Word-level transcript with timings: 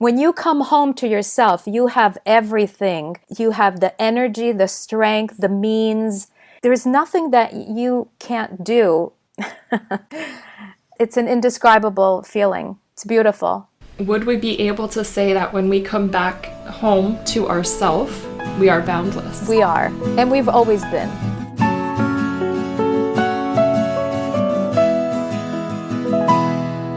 When 0.00 0.16
you 0.16 0.32
come 0.32 0.62
home 0.62 0.94
to 0.94 1.06
yourself, 1.06 1.64
you 1.66 1.88
have 1.88 2.16
everything. 2.24 3.18
You 3.36 3.50
have 3.50 3.80
the 3.80 3.92
energy, 4.00 4.50
the 4.50 4.66
strength, 4.66 5.36
the 5.36 5.50
means. 5.50 6.28
There's 6.62 6.86
nothing 6.86 7.32
that 7.32 7.52
you 7.52 8.08
can't 8.18 8.64
do. 8.64 9.12
it's 10.98 11.18
an 11.18 11.28
indescribable 11.28 12.22
feeling. 12.22 12.78
It's 12.94 13.04
beautiful. 13.04 13.68
Would 13.98 14.24
we 14.24 14.36
be 14.36 14.58
able 14.68 14.88
to 14.88 15.04
say 15.04 15.34
that 15.34 15.52
when 15.52 15.68
we 15.68 15.82
come 15.82 16.08
back 16.08 16.46
home 16.64 17.22
to 17.26 17.46
ourself, 17.46 18.26
we 18.58 18.70
are 18.70 18.80
boundless? 18.80 19.46
We 19.46 19.60
are, 19.60 19.92
and 20.16 20.30
we've 20.30 20.48
always 20.48 20.82
been. 20.86 21.29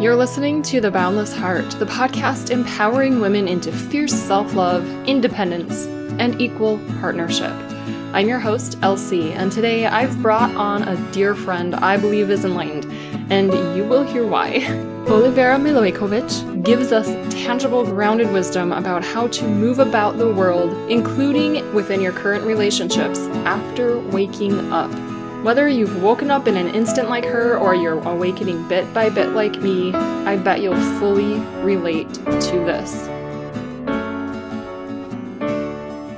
You're 0.04 0.18
listening 0.18 0.62
to 0.64 0.82
The 0.82 0.92
Boundless 0.92 1.34
Heart, 1.34 1.80
the 1.80 1.86
podcast 1.86 2.50
empowering 2.50 3.22
women 3.22 3.48
into 3.48 3.72
fierce 3.72 4.12
self 4.12 4.54
love, 4.54 4.86
independence, 5.08 5.86
and 6.20 6.42
equal 6.42 6.78
partnership. 7.00 7.54
I'm 8.12 8.28
your 8.28 8.40
host, 8.40 8.78
Elsie, 8.82 9.32
and 9.32 9.50
today 9.50 9.86
I've 9.86 10.22
brought 10.22 10.54
on 10.56 10.84
a 10.84 10.98
dear 11.14 11.34
friend 11.34 11.74
I 11.74 11.96
believe 11.96 12.30
is 12.32 12.44
enlightened, 12.44 12.84
and 13.32 13.54
you 13.78 13.86
will 13.86 14.04
hear 14.04 14.28
why. 14.28 14.56
Olivera 15.06 15.58
Milojkovic 15.58 16.66
gives 16.66 16.92
us 16.92 17.08
tangible, 17.34 17.86
grounded 17.86 18.30
wisdom 18.34 18.74
about 18.74 19.06
how 19.06 19.28
to 19.28 19.48
move 19.48 19.80
about 19.80 20.18
the 20.18 20.34
world, 20.34 20.74
including 20.92 21.74
within 21.74 22.02
your 22.02 22.12
current 22.12 22.44
relationships, 22.44 23.20
after 23.46 24.00
waking 24.00 24.70
up. 24.74 24.92
Whether 25.44 25.68
you've 25.68 26.02
woken 26.02 26.32
up 26.32 26.48
in 26.48 26.56
an 26.56 26.74
instant 26.74 27.10
like 27.10 27.26
her 27.26 27.58
or 27.58 27.76
you're 27.76 28.00
awakening 28.00 28.66
bit 28.70 28.94
by 28.94 29.10
bit 29.10 29.32
like 29.32 29.60
me, 29.62 29.94
I 29.94 30.38
bet 30.38 30.62
you'll 30.62 30.80
fully 31.02 31.38
relate 31.62 32.14
to 32.14 32.64
this. 32.66 33.10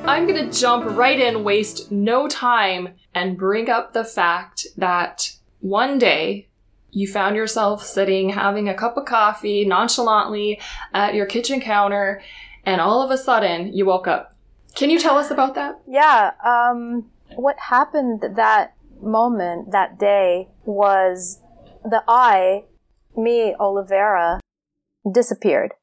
I'm 0.07 0.27
gonna 0.27 0.52
jump 0.52 0.95
right 0.95 1.19
in, 1.19 1.44
waste 1.44 1.91
no 1.91 2.27
time, 2.27 2.89
and 3.16 3.35
bring 3.35 3.67
up 3.67 3.94
the 3.94 4.03
fact 4.03 4.67
that 4.77 5.31
one 5.59 5.97
day 5.97 6.47
you 6.91 7.07
found 7.07 7.35
yourself 7.35 7.83
sitting 7.83 8.30
having 8.30 8.69
a 8.69 8.75
cup 8.75 8.95
of 8.95 9.05
coffee 9.05 9.66
nonchalantly 9.66 10.61
at 10.94 11.16
your 11.16 11.25
kitchen 11.25 11.59
counter, 11.59 12.22
and 12.63 12.80
all 12.80 13.02
of 13.02 13.09
a 13.09 13.17
sudden 13.17 13.73
you 13.73 13.88
woke 13.88 14.07
up. 14.07 14.35
Can 14.75 14.91
you 14.91 15.00
tell 15.00 15.17
us 15.17 15.31
about 15.31 15.55
that? 15.55 15.81
Yeah, 15.88 16.33
um, 16.45 17.09
what 17.33 17.57
happened 17.57 18.23
that 18.35 18.75
moment 19.01 19.71
that 19.71 19.99
day 19.99 20.49
was 20.65 21.41
the 21.83 22.03
I, 22.07 22.63
me, 23.15 23.55
Olivera, 23.59 24.39
disappeared. 25.11 25.73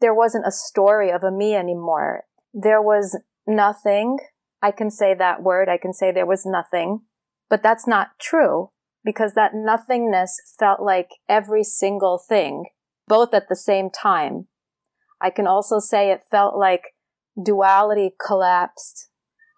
There 0.00 0.14
wasn't 0.14 0.46
a 0.46 0.52
story 0.52 1.10
of 1.10 1.22
a 1.22 1.30
me 1.30 1.54
anymore. 1.54 2.24
There 2.52 2.82
was 2.82 3.18
nothing. 3.46 4.18
I 4.60 4.70
can 4.70 4.90
say 4.90 5.14
that 5.14 5.42
word. 5.42 5.68
I 5.68 5.78
can 5.78 5.92
say 5.92 6.12
there 6.12 6.26
was 6.26 6.44
nothing, 6.44 7.02
but 7.48 7.62
that's 7.62 7.86
not 7.86 8.18
true 8.20 8.70
because 9.04 9.34
that 9.34 9.52
nothingness 9.54 10.40
felt 10.58 10.80
like 10.80 11.08
every 11.28 11.64
single 11.64 12.18
thing, 12.18 12.66
both 13.08 13.34
at 13.34 13.48
the 13.48 13.56
same 13.56 13.90
time. 13.90 14.46
I 15.20 15.30
can 15.30 15.46
also 15.46 15.78
say 15.78 16.10
it 16.10 16.22
felt 16.30 16.56
like 16.56 16.94
duality 17.40 18.14
collapsed 18.24 19.08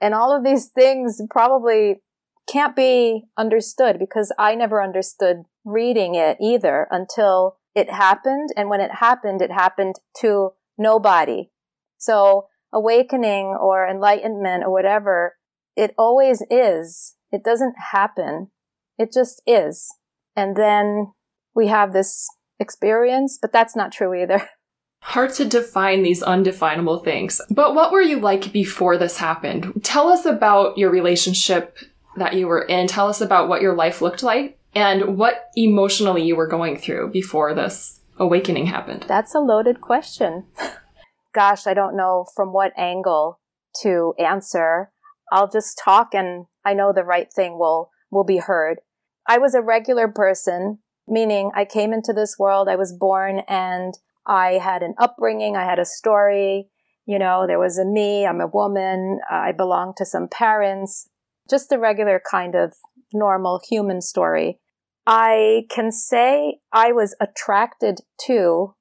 and 0.04 0.14
all 0.14 0.36
of 0.36 0.44
these 0.44 0.66
things 0.66 1.20
probably 1.30 2.02
can't 2.46 2.76
be 2.76 3.24
understood 3.38 3.98
because 3.98 4.32
I 4.38 4.54
never 4.54 4.82
understood 4.82 5.44
reading 5.64 6.14
it 6.14 6.36
either 6.40 6.86
until 6.90 7.56
it 7.74 7.90
happened. 7.90 8.50
And 8.56 8.68
when 8.68 8.80
it 8.80 8.96
happened, 9.00 9.42
it 9.42 9.50
happened 9.50 9.96
to 10.20 10.50
nobody. 10.78 11.50
So 11.98 12.48
awakening 12.72 13.56
or 13.60 13.86
enlightenment 13.88 14.64
or 14.64 14.72
whatever, 14.72 15.36
it 15.76 15.94
always 15.96 16.42
is. 16.50 17.16
It 17.32 17.42
doesn't 17.44 17.74
happen. 17.92 18.50
It 18.98 19.12
just 19.12 19.42
is. 19.46 19.88
And 20.36 20.56
then 20.56 21.12
we 21.54 21.68
have 21.68 21.92
this 21.92 22.28
experience, 22.58 23.38
but 23.40 23.52
that's 23.52 23.76
not 23.76 23.92
true 23.92 24.14
either. 24.14 24.48
Hard 25.02 25.34
to 25.34 25.44
define 25.44 26.02
these 26.02 26.22
undefinable 26.22 26.98
things. 27.00 27.40
But 27.50 27.74
what 27.74 27.92
were 27.92 28.00
you 28.00 28.20
like 28.20 28.52
before 28.52 28.96
this 28.96 29.18
happened? 29.18 29.82
Tell 29.82 30.08
us 30.08 30.24
about 30.24 30.78
your 30.78 30.90
relationship 30.90 31.76
that 32.16 32.34
you 32.34 32.46
were 32.46 32.62
in. 32.62 32.86
Tell 32.86 33.08
us 33.08 33.20
about 33.20 33.48
what 33.48 33.62
your 33.62 33.74
life 33.74 34.00
looked 34.00 34.22
like 34.22 34.58
and 34.74 35.16
what 35.16 35.50
emotionally 35.56 36.22
you 36.22 36.36
were 36.36 36.46
going 36.46 36.76
through 36.76 37.10
before 37.10 37.54
this 37.54 38.00
awakening 38.18 38.66
happened. 38.66 39.04
That's 39.08 39.34
a 39.34 39.40
loaded 39.40 39.80
question. 39.80 40.46
Gosh, 41.34 41.66
I 41.66 41.74
don't 41.74 41.96
know 41.96 42.26
from 42.34 42.52
what 42.52 42.72
angle 42.76 43.40
to 43.82 44.14
answer. 44.18 44.90
I'll 45.32 45.50
just 45.50 45.80
talk 45.82 46.14
and 46.14 46.46
I 46.64 46.74
know 46.74 46.92
the 46.92 47.04
right 47.04 47.32
thing 47.32 47.58
will 47.58 47.90
will 48.10 48.24
be 48.24 48.38
heard. 48.38 48.78
I 49.26 49.38
was 49.38 49.54
a 49.54 49.62
regular 49.62 50.06
person, 50.06 50.78
meaning 51.08 51.50
I 51.54 51.64
came 51.64 51.92
into 51.92 52.12
this 52.12 52.36
world, 52.38 52.68
I 52.68 52.76
was 52.76 52.92
born 52.92 53.40
and 53.48 53.94
I 54.26 54.52
had 54.52 54.82
an 54.82 54.94
upbringing, 54.98 55.56
I 55.56 55.64
had 55.64 55.78
a 55.78 55.84
story, 55.84 56.68
you 57.06 57.18
know, 57.18 57.46
there 57.46 57.58
was 57.58 57.78
a 57.78 57.84
me, 57.84 58.26
I'm 58.26 58.40
a 58.40 58.46
woman, 58.46 59.18
I 59.30 59.52
belong 59.52 59.94
to 59.96 60.06
some 60.06 60.28
parents, 60.28 61.08
just 61.48 61.68
the 61.68 61.78
regular 61.78 62.20
kind 62.30 62.54
of 62.54 62.74
normal 63.12 63.60
human 63.68 64.00
story. 64.00 64.58
I 65.06 65.64
can 65.70 65.92
say 65.92 66.60
I 66.72 66.92
was 66.92 67.14
attracted 67.20 68.00
to 68.26 68.74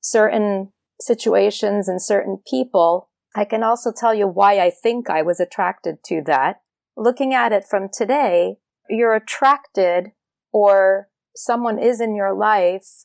certain 0.00 0.72
situations 1.00 1.88
and 1.88 2.02
certain 2.02 2.38
people. 2.48 3.08
I 3.34 3.44
can 3.44 3.62
also 3.62 3.92
tell 3.96 4.14
you 4.14 4.26
why 4.26 4.58
I 4.58 4.70
think 4.70 5.08
I 5.08 5.22
was 5.22 5.38
attracted 5.38 6.02
to 6.06 6.22
that. 6.26 6.56
Looking 6.96 7.32
at 7.32 7.52
it 7.52 7.64
from 7.68 7.88
today, 7.92 8.56
you're 8.88 9.14
attracted 9.14 10.12
or 10.52 11.08
someone 11.36 11.78
is 11.78 12.00
in 12.00 12.16
your 12.16 12.34
life, 12.34 13.04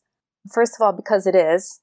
first 0.51 0.75
of 0.75 0.83
all, 0.83 0.93
because 0.93 1.27
it 1.27 1.35
is. 1.35 1.81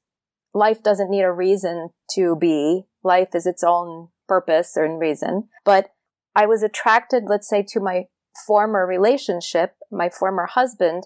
Life 0.53 0.83
doesn't 0.83 1.11
need 1.11 1.23
a 1.23 1.31
reason 1.31 1.91
to 2.15 2.35
be. 2.35 2.87
Life 3.05 3.35
is 3.35 3.47
its 3.47 3.63
own 3.63 4.09
purpose 4.27 4.77
and 4.77 4.99
reason. 4.99 5.49
But 5.65 5.91
I 6.35 6.47
was 6.47 6.63
attracted, 6.63 7.25
let's 7.27 7.49
say, 7.49 7.65
to 7.69 7.81
my 7.81 8.05
former 8.47 8.87
relationship, 8.87 9.75
my 9.91 10.09
former 10.09 10.47
husband, 10.47 11.05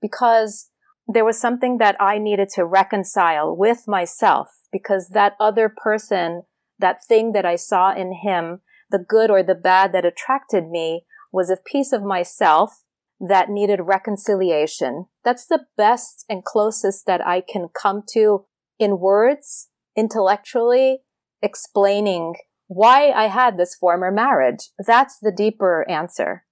because 0.00 0.70
there 1.08 1.24
was 1.24 1.40
something 1.40 1.78
that 1.78 1.96
I 2.00 2.18
needed 2.18 2.48
to 2.54 2.66
reconcile 2.66 3.56
with 3.56 3.84
myself 3.86 4.48
because 4.72 5.10
that 5.10 5.34
other 5.40 5.72
person, 5.74 6.42
that 6.78 7.04
thing 7.06 7.32
that 7.32 7.46
I 7.46 7.56
saw 7.56 7.94
in 7.94 8.20
him, 8.22 8.60
the 8.90 8.98
good 8.98 9.30
or 9.30 9.42
the 9.42 9.54
bad 9.54 9.92
that 9.92 10.04
attracted 10.04 10.68
me 10.68 11.04
was 11.32 11.50
a 11.50 11.56
piece 11.56 11.92
of 11.92 12.02
myself 12.02 12.82
that 13.20 13.48
needed 13.48 13.80
reconciliation. 13.82 15.06
That's 15.24 15.46
the 15.46 15.64
best 15.76 16.24
and 16.28 16.44
closest 16.44 17.06
that 17.06 17.26
I 17.26 17.40
can 17.40 17.68
come 17.68 18.02
to 18.12 18.44
in 18.78 18.98
words, 18.98 19.68
intellectually, 19.96 21.00
explaining 21.40 22.34
why 22.68 23.10
I 23.10 23.24
had 23.26 23.56
this 23.56 23.74
former 23.74 24.10
marriage. 24.10 24.70
That's 24.84 25.18
the 25.18 25.32
deeper 25.32 25.88
answer. 25.88 26.44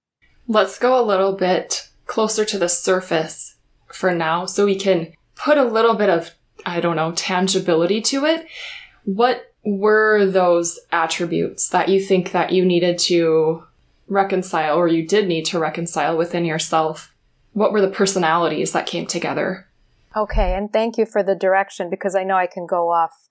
Let's 0.47 0.79
go 0.79 0.99
a 0.99 1.03
little 1.03 1.33
bit 1.33 1.89
closer 2.05 2.45
to 2.45 2.57
the 2.57 2.69
surface 2.69 3.55
for 3.87 4.13
now 4.13 4.45
so 4.45 4.65
we 4.65 4.75
can 4.75 5.13
put 5.35 5.57
a 5.57 5.63
little 5.63 5.95
bit 5.95 6.09
of, 6.09 6.31
I 6.65 6.79
don't 6.79 6.95
know, 6.95 7.11
tangibility 7.13 8.01
to 8.01 8.25
it. 8.25 8.47
What 9.03 9.53
were 9.63 10.25
those 10.25 10.79
attributes 10.91 11.69
that 11.69 11.89
you 11.89 11.99
think 11.99 12.31
that 12.31 12.51
you 12.51 12.63
needed 12.63 12.99
to 12.99 13.63
reconcile 14.07 14.77
or 14.77 14.87
you 14.87 15.07
did 15.07 15.27
need 15.27 15.45
to 15.45 15.59
reconcile 15.59 16.15
within 16.15 16.45
yourself? 16.45 17.13
What 17.53 17.71
were 17.71 17.81
the 17.81 17.89
personalities 17.89 18.71
that 18.73 18.85
came 18.85 19.07
together? 19.07 19.67
Okay, 20.15 20.53
and 20.53 20.71
thank 20.71 20.97
you 20.97 21.05
for 21.05 21.23
the 21.23 21.35
direction 21.35 21.89
because 21.89 22.15
I 22.15 22.23
know 22.23 22.35
I 22.35 22.47
can 22.47 22.65
go 22.65 22.91
off. 22.91 23.27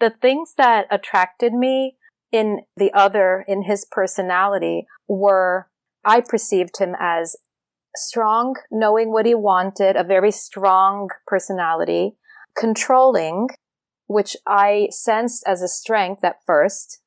The 0.00 0.10
things 0.10 0.54
that 0.56 0.86
attracted 0.90 1.52
me 1.52 1.96
in 2.32 2.62
the 2.76 2.92
other, 2.92 3.44
in 3.46 3.62
his 3.62 3.86
personality, 3.90 4.86
were, 5.06 5.68
I 6.04 6.22
perceived 6.22 6.78
him 6.78 6.96
as 6.98 7.36
strong, 7.94 8.56
knowing 8.70 9.12
what 9.12 9.26
he 9.26 9.34
wanted, 9.34 9.96
a 9.96 10.04
very 10.04 10.30
strong 10.30 11.10
personality, 11.26 12.16
controlling, 12.56 13.48
which 14.06 14.36
I 14.46 14.88
sensed 14.90 15.44
as 15.46 15.62
a 15.62 15.68
strength 15.68 16.24
at 16.24 16.44
first. 16.46 17.00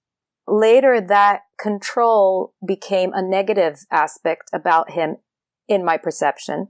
Later, 0.47 1.01
that 1.01 1.41
control 1.59 2.53
became 2.65 3.11
a 3.13 3.21
negative 3.21 3.85
aspect 3.91 4.49
about 4.53 4.91
him 4.91 5.17
in 5.67 5.83
my 5.83 5.97
perception. 5.97 6.67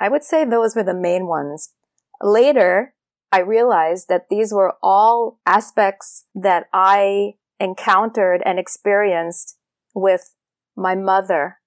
I 0.00 0.08
would 0.08 0.24
say 0.24 0.44
those 0.44 0.74
were 0.74 0.82
the 0.82 0.94
main 0.94 1.28
ones. 1.28 1.72
Later, 2.20 2.94
I 3.30 3.38
realized 3.38 4.08
that 4.08 4.28
these 4.28 4.52
were 4.52 4.74
all 4.82 5.38
aspects 5.46 6.26
that 6.34 6.66
I 6.72 7.34
encountered 7.60 8.42
and 8.44 8.58
experienced 8.58 9.56
with 9.94 10.34
my 10.76 10.94
mother. 10.94 11.58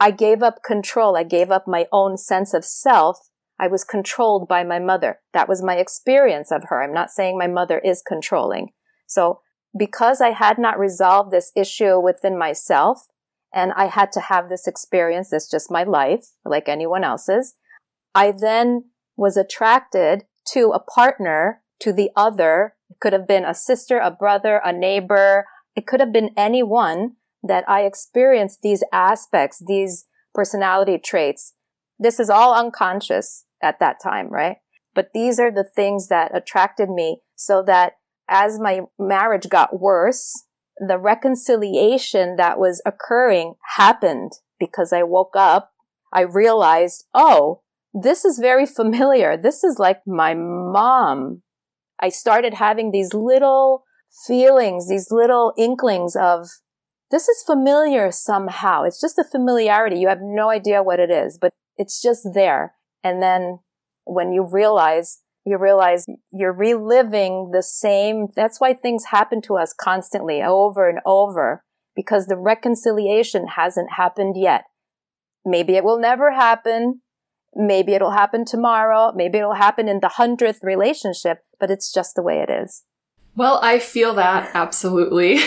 I 0.00 0.10
gave 0.10 0.42
up 0.42 0.62
control. 0.64 1.16
I 1.16 1.24
gave 1.24 1.50
up 1.50 1.66
my 1.66 1.86
own 1.92 2.16
sense 2.16 2.54
of 2.54 2.64
self. 2.64 3.30
I 3.58 3.66
was 3.66 3.84
controlled 3.84 4.46
by 4.48 4.62
my 4.62 4.78
mother. 4.78 5.20
That 5.32 5.48
was 5.48 5.62
my 5.62 5.76
experience 5.76 6.52
of 6.52 6.64
her. 6.68 6.82
I'm 6.82 6.94
not 6.94 7.10
saying 7.10 7.36
my 7.36 7.48
mother 7.48 7.78
is 7.78 8.02
controlling. 8.06 8.68
So 9.06 9.40
because 9.76 10.20
I 10.20 10.30
had 10.30 10.58
not 10.58 10.78
resolved 10.78 11.30
this 11.30 11.52
issue 11.56 11.98
within 11.98 12.38
myself 12.38 13.06
and 13.52 13.72
I 13.76 13.86
had 13.86 14.12
to 14.12 14.20
have 14.20 14.48
this 14.48 14.66
experience, 14.66 15.30
that's 15.30 15.50
just 15.50 15.70
my 15.70 15.82
life, 15.82 16.26
like 16.44 16.68
anyone 16.68 17.04
else's, 17.04 17.54
I 18.14 18.32
then 18.32 18.84
was 19.16 19.36
attracted 19.36 20.24
to 20.52 20.70
a 20.70 20.80
partner, 20.80 21.62
to 21.80 21.92
the 21.92 22.10
other. 22.16 22.74
It 22.90 23.00
could 23.00 23.12
have 23.12 23.28
been 23.28 23.44
a 23.44 23.54
sister, 23.54 23.98
a 23.98 24.10
brother, 24.10 24.60
a 24.64 24.72
neighbor. 24.72 25.46
It 25.76 25.86
could 25.86 26.00
have 26.00 26.12
been 26.12 26.30
anyone 26.36 27.12
that 27.42 27.68
I 27.68 27.82
experienced 27.82 28.60
these 28.62 28.82
aspects, 28.92 29.62
these 29.66 30.06
personality 30.34 30.98
traits. 30.98 31.54
This 31.98 32.20
is 32.20 32.30
all 32.30 32.54
unconscious 32.54 33.44
at 33.62 33.78
that 33.80 33.96
time, 34.02 34.28
right? 34.28 34.56
But 34.94 35.10
these 35.14 35.38
are 35.38 35.52
the 35.52 35.64
things 35.64 36.08
that 36.08 36.36
attracted 36.36 36.88
me 36.88 37.20
so 37.36 37.62
that 37.66 37.94
as 38.28 38.58
my 38.58 38.80
marriage 38.98 39.48
got 39.48 39.80
worse, 39.80 40.44
the 40.76 40.98
reconciliation 40.98 42.36
that 42.36 42.58
was 42.58 42.82
occurring 42.84 43.54
happened 43.76 44.32
because 44.58 44.92
I 44.92 45.02
woke 45.02 45.34
up. 45.36 45.72
I 46.12 46.22
realized, 46.22 47.04
oh, 47.14 47.62
this 47.94 48.24
is 48.24 48.38
very 48.38 48.66
familiar. 48.66 49.36
This 49.36 49.64
is 49.64 49.78
like 49.78 50.00
my 50.06 50.34
mom. 50.34 51.42
I 52.00 52.08
started 52.08 52.54
having 52.54 52.90
these 52.90 53.12
little 53.12 53.84
feelings, 54.26 54.88
these 54.88 55.08
little 55.10 55.52
inklings 55.56 56.16
of 56.16 56.48
this 57.10 57.28
is 57.28 57.42
familiar 57.42 58.10
somehow. 58.10 58.82
It's 58.82 59.00
just 59.00 59.18
a 59.18 59.24
familiarity. 59.24 59.98
You 59.98 60.08
have 60.08 60.20
no 60.20 60.50
idea 60.50 60.82
what 60.82 61.00
it 61.00 61.10
is, 61.10 61.38
but 61.40 61.52
it's 61.76 62.02
just 62.02 62.28
there. 62.34 62.74
And 63.02 63.22
then 63.22 63.60
when 64.04 64.32
you 64.32 64.46
realize, 64.50 65.22
you 65.44 65.56
realize 65.58 66.04
you're 66.30 66.52
reliving 66.52 67.50
the 67.52 67.62
same. 67.62 68.26
That's 68.36 68.60
why 68.60 68.74
things 68.74 69.06
happen 69.06 69.40
to 69.42 69.56
us 69.56 69.72
constantly 69.72 70.42
over 70.42 70.88
and 70.88 71.00
over 71.06 71.64
because 71.96 72.26
the 72.26 72.36
reconciliation 72.36 73.46
hasn't 73.56 73.92
happened 73.96 74.36
yet. 74.36 74.64
Maybe 75.44 75.76
it 75.76 75.84
will 75.84 75.98
never 75.98 76.32
happen. 76.32 77.00
Maybe 77.60 77.94
it'll 77.94 78.12
happen 78.12 78.44
tomorrow. 78.44 79.12
Maybe 79.16 79.38
it'll 79.38 79.54
happen 79.54 79.88
in 79.88 79.98
the 79.98 80.08
hundredth 80.08 80.62
relationship, 80.62 81.40
but 81.58 81.72
it's 81.72 81.92
just 81.92 82.14
the 82.14 82.22
way 82.22 82.38
it 82.38 82.48
is. 82.48 82.84
Well, 83.34 83.58
I 83.62 83.80
feel 83.80 84.14
that 84.14 84.50
absolutely. 84.54 85.40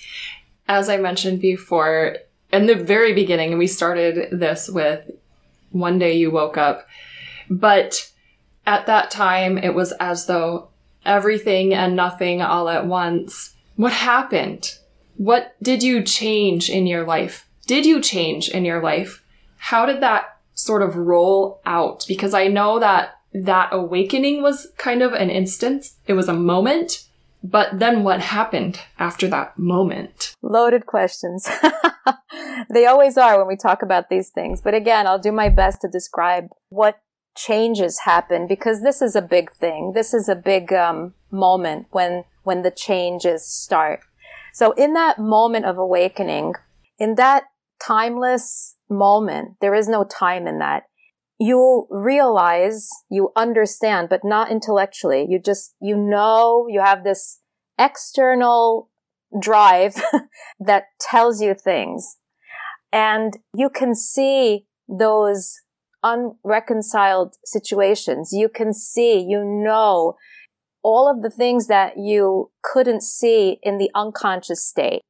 As 0.68 0.88
I 0.88 0.96
mentioned 0.96 1.40
before, 1.40 2.16
in 2.52 2.66
the 2.66 2.74
very 2.74 3.14
beginning, 3.14 3.56
we 3.56 3.68
started 3.68 4.36
this 4.36 4.68
with 4.68 5.08
one 5.70 6.00
day 6.00 6.14
you 6.14 6.32
woke 6.32 6.56
up, 6.56 6.88
but 7.48 8.10
at 8.66 8.86
that 8.86 9.12
time, 9.12 9.56
it 9.56 9.74
was 9.74 9.92
as 10.00 10.26
though 10.26 10.70
everything 11.06 11.72
and 11.72 11.94
nothing 11.94 12.42
all 12.42 12.68
at 12.68 12.86
once. 12.86 13.54
What 13.76 13.92
happened? 13.92 14.76
What 15.16 15.54
did 15.62 15.84
you 15.84 16.02
change 16.02 16.68
in 16.68 16.88
your 16.88 17.04
life? 17.04 17.48
Did 17.66 17.86
you 17.86 18.00
change 18.00 18.48
in 18.48 18.64
your 18.64 18.82
life? 18.82 19.22
How 19.56 19.86
did 19.86 20.00
that 20.00 20.33
sort 20.54 20.82
of 20.82 20.96
roll 20.96 21.60
out? 21.66 22.04
Because 22.08 22.34
I 22.34 22.48
know 22.48 22.78
that 22.78 23.16
that 23.32 23.68
awakening 23.72 24.42
was 24.42 24.68
kind 24.78 25.02
of 25.02 25.12
an 25.12 25.30
instance. 25.30 25.96
It 26.06 26.14
was 26.14 26.28
a 26.28 26.34
moment. 26.34 27.04
But 27.42 27.78
then 27.78 28.04
what 28.04 28.20
happened 28.20 28.80
after 28.98 29.28
that 29.28 29.58
moment? 29.58 30.34
Loaded 30.40 30.86
questions. 30.86 31.46
they 32.70 32.86
always 32.86 33.18
are 33.18 33.36
when 33.36 33.46
we 33.46 33.56
talk 33.56 33.82
about 33.82 34.08
these 34.08 34.30
things. 34.30 34.62
But 34.62 34.72
again, 34.72 35.06
I'll 35.06 35.18
do 35.18 35.32
my 35.32 35.50
best 35.50 35.82
to 35.82 35.88
describe 35.88 36.48
what 36.70 37.00
changes 37.36 38.00
happen 38.04 38.46
because 38.46 38.82
this 38.82 39.02
is 39.02 39.14
a 39.14 39.20
big 39.20 39.52
thing. 39.52 39.92
This 39.94 40.14
is 40.14 40.28
a 40.28 40.34
big 40.34 40.72
um, 40.72 41.12
moment 41.30 41.88
when 41.90 42.24
when 42.44 42.62
the 42.62 42.70
changes 42.70 43.46
start. 43.46 44.00
So 44.52 44.72
in 44.72 44.94
that 44.94 45.18
moment 45.18 45.66
of 45.66 45.76
awakening, 45.76 46.54
in 46.98 47.16
that 47.16 47.44
timeless 47.80 48.73
moment, 48.90 49.56
there 49.60 49.74
is 49.74 49.88
no 49.88 50.04
time 50.04 50.46
in 50.46 50.58
that 50.58 50.84
you 51.38 51.86
realize, 51.90 52.88
you 53.10 53.30
understand, 53.36 54.08
but 54.08 54.20
not 54.24 54.50
intellectually. 54.50 55.26
You 55.28 55.40
just, 55.40 55.74
you 55.80 55.96
know, 55.96 56.66
you 56.68 56.80
have 56.80 57.02
this 57.02 57.40
external 57.78 58.88
drive 59.40 59.94
that 60.60 60.84
tells 61.00 61.40
you 61.40 61.54
things. 61.54 62.16
And 62.92 63.34
you 63.54 63.68
can 63.68 63.94
see 63.94 64.66
those 64.88 65.54
unreconciled 66.04 67.34
situations. 67.44 68.30
You 68.32 68.48
can 68.48 68.72
see, 68.72 69.18
you 69.18 69.42
know, 69.44 70.14
all 70.84 71.10
of 71.10 71.22
the 71.22 71.30
things 71.30 71.66
that 71.66 71.94
you 71.96 72.52
couldn't 72.62 73.02
see 73.02 73.58
in 73.62 73.78
the 73.78 73.90
unconscious 73.94 74.64
state. 74.64 75.00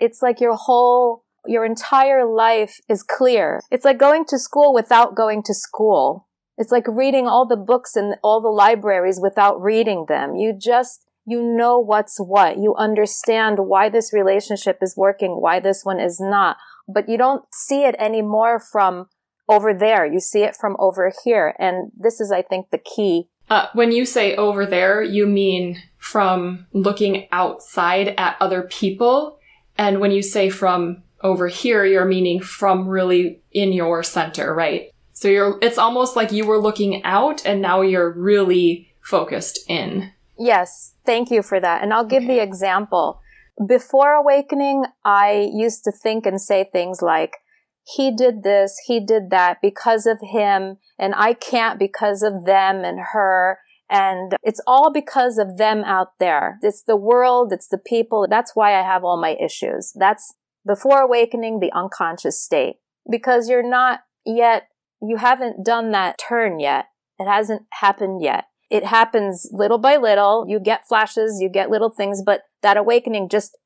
It's 0.00 0.20
like 0.20 0.40
your 0.40 0.56
whole 0.56 1.24
your 1.46 1.64
entire 1.64 2.26
life 2.26 2.78
is 2.88 3.02
clear. 3.02 3.60
It's 3.70 3.84
like 3.84 3.98
going 3.98 4.24
to 4.26 4.38
school 4.38 4.74
without 4.74 5.14
going 5.14 5.42
to 5.44 5.54
school. 5.54 6.28
It's 6.58 6.72
like 6.72 6.86
reading 6.86 7.26
all 7.26 7.46
the 7.46 7.56
books 7.56 7.96
in 7.96 8.14
all 8.22 8.40
the 8.40 8.48
libraries 8.48 9.18
without 9.20 9.60
reading 9.60 10.04
them. 10.08 10.34
You 10.34 10.52
just, 10.52 11.06
you 11.26 11.42
know 11.42 11.78
what's 11.78 12.18
what. 12.18 12.58
You 12.58 12.74
understand 12.76 13.60
why 13.60 13.88
this 13.88 14.12
relationship 14.12 14.78
is 14.82 14.94
working, 14.96 15.40
why 15.40 15.60
this 15.60 15.84
one 15.84 15.98
is 15.98 16.20
not. 16.20 16.58
But 16.86 17.08
you 17.08 17.16
don't 17.16 17.44
see 17.52 17.84
it 17.84 17.94
anymore 17.98 18.60
from 18.60 19.06
over 19.48 19.72
there. 19.72 20.04
You 20.04 20.20
see 20.20 20.42
it 20.42 20.54
from 20.54 20.76
over 20.78 21.12
here. 21.24 21.54
And 21.58 21.92
this 21.98 22.20
is, 22.20 22.30
I 22.30 22.42
think, 22.42 22.70
the 22.70 22.78
key. 22.78 23.28
Uh, 23.48 23.66
when 23.72 23.90
you 23.90 24.04
say 24.04 24.36
over 24.36 24.66
there, 24.66 25.02
you 25.02 25.26
mean 25.26 25.82
from 25.98 26.66
looking 26.72 27.26
outside 27.32 28.14
at 28.16 28.36
other 28.40 28.62
people. 28.62 29.38
And 29.78 30.00
when 30.00 30.10
you 30.10 30.22
say 30.22 30.50
from 30.50 31.02
over 31.22 31.48
here, 31.48 31.84
you're 31.84 32.04
meaning 32.04 32.40
from 32.40 32.88
really 32.88 33.42
in 33.52 33.72
your 33.72 34.02
center, 34.02 34.54
right? 34.54 34.90
So 35.12 35.28
you're, 35.28 35.58
it's 35.60 35.78
almost 35.78 36.16
like 36.16 36.32
you 36.32 36.46
were 36.46 36.58
looking 36.58 37.02
out 37.04 37.44
and 37.44 37.60
now 37.60 37.82
you're 37.82 38.12
really 38.12 38.92
focused 39.02 39.60
in. 39.68 40.12
Yes. 40.38 40.94
Thank 41.04 41.30
you 41.30 41.42
for 41.42 41.60
that. 41.60 41.82
And 41.82 41.92
I'll 41.92 42.06
give 42.06 42.22
okay. 42.22 42.36
the 42.36 42.42
example. 42.42 43.20
Before 43.66 44.12
awakening, 44.14 44.86
I 45.04 45.50
used 45.52 45.84
to 45.84 45.92
think 45.92 46.24
and 46.24 46.40
say 46.40 46.64
things 46.64 47.02
like, 47.02 47.36
he 47.84 48.14
did 48.14 48.42
this, 48.42 48.80
he 48.86 49.04
did 49.04 49.30
that 49.30 49.58
because 49.60 50.06
of 50.06 50.18
him, 50.22 50.78
and 50.98 51.14
I 51.16 51.32
can't 51.32 51.78
because 51.78 52.22
of 52.22 52.44
them 52.44 52.84
and 52.84 53.00
her. 53.12 53.58
And 53.90 54.36
it's 54.42 54.60
all 54.66 54.92
because 54.92 55.38
of 55.38 55.58
them 55.58 55.82
out 55.84 56.18
there. 56.20 56.58
It's 56.62 56.84
the 56.84 56.96
world, 56.96 57.52
it's 57.52 57.68
the 57.68 57.78
people. 57.78 58.26
That's 58.30 58.52
why 58.54 58.78
I 58.78 58.82
have 58.82 59.02
all 59.02 59.20
my 59.20 59.36
issues. 59.44 59.92
That's 59.98 60.34
before 60.66 61.00
awakening 61.00 61.60
the 61.60 61.72
unconscious 61.72 62.40
state 62.40 62.76
because 63.10 63.48
you're 63.48 63.68
not 63.68 64.00
yet, 64.24 64.68
you 65.00 65.16
haven't 65.16 65.64
done 65.64 65.90
that 65.92 66.18
turn 66.18 66.60
yet. 66.60 66.86
It 67.18 67.26
hasn't 67.26 67.62
happened 67.80 68.22
yet. 68.22 68.44
It 68.70 68.84
happens 68.84 69.48
little 69.50 69.78
by 69.78 69.96
little. 69.96 70.46
You 70.48 70.60
get 70.60 70.86
flashes, 70.86 71.38
you 71.40 71.48
get 71.48 71.70
little 71.70 71.90
things, 71.90 72.22
but 72.24 72.42
that 72.62 72.76
awakening 72.76 73.28
just, 73.28 73.56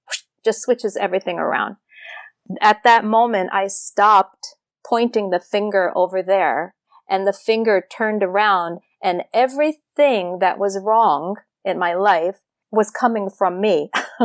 just 0.45 0.63
switches 0.63 0.97
everything 0.97 1.39
around. 1.39 1.77
At 2.61 2.83
that 2.85 3.05
moment, 3.05 3.51
I 3.53 3.67
stopped 3.69 4.57
pointing 4.87 5.31
the 5.31 5.41
finger 5.41 5.93
over 5.95 6.23
there 6.23 6.75
and 7.09 7.27
the 7.27 7.33
finger 7.33 7.83
turned 7.91 8.23
around 8.23 8.81
and 9.03 9.25
everything 9.33 10.39
that 10.41 10.59
was 10.59 10.79
wrong 10.83 11.37
in 11.65 11.79
my 11.79 11.95
life 11.95 12.37
was 12.71 12.91
coming 12.91 13.31
from 13.31 13.61
me. 13.61 13.91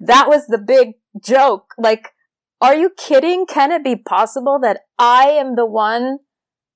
that 0.00 0.26
was 0.26 0.46
the 0.46 0.58
big 0.58 0.94
joke. 1.22 1.74
Like, 1.78 2.12
are 2.60 2.74
you 2.74 2.90
kidding? 2.96 3.46
Can 3.46 3.72
it 3.72 3.84
be 3.84 3.96
possible 3.96 4.58
that 4.60 4.80
I 4.98 5.24
am 5.24 5.56
the 5.56 5.66
one 5.66 6.18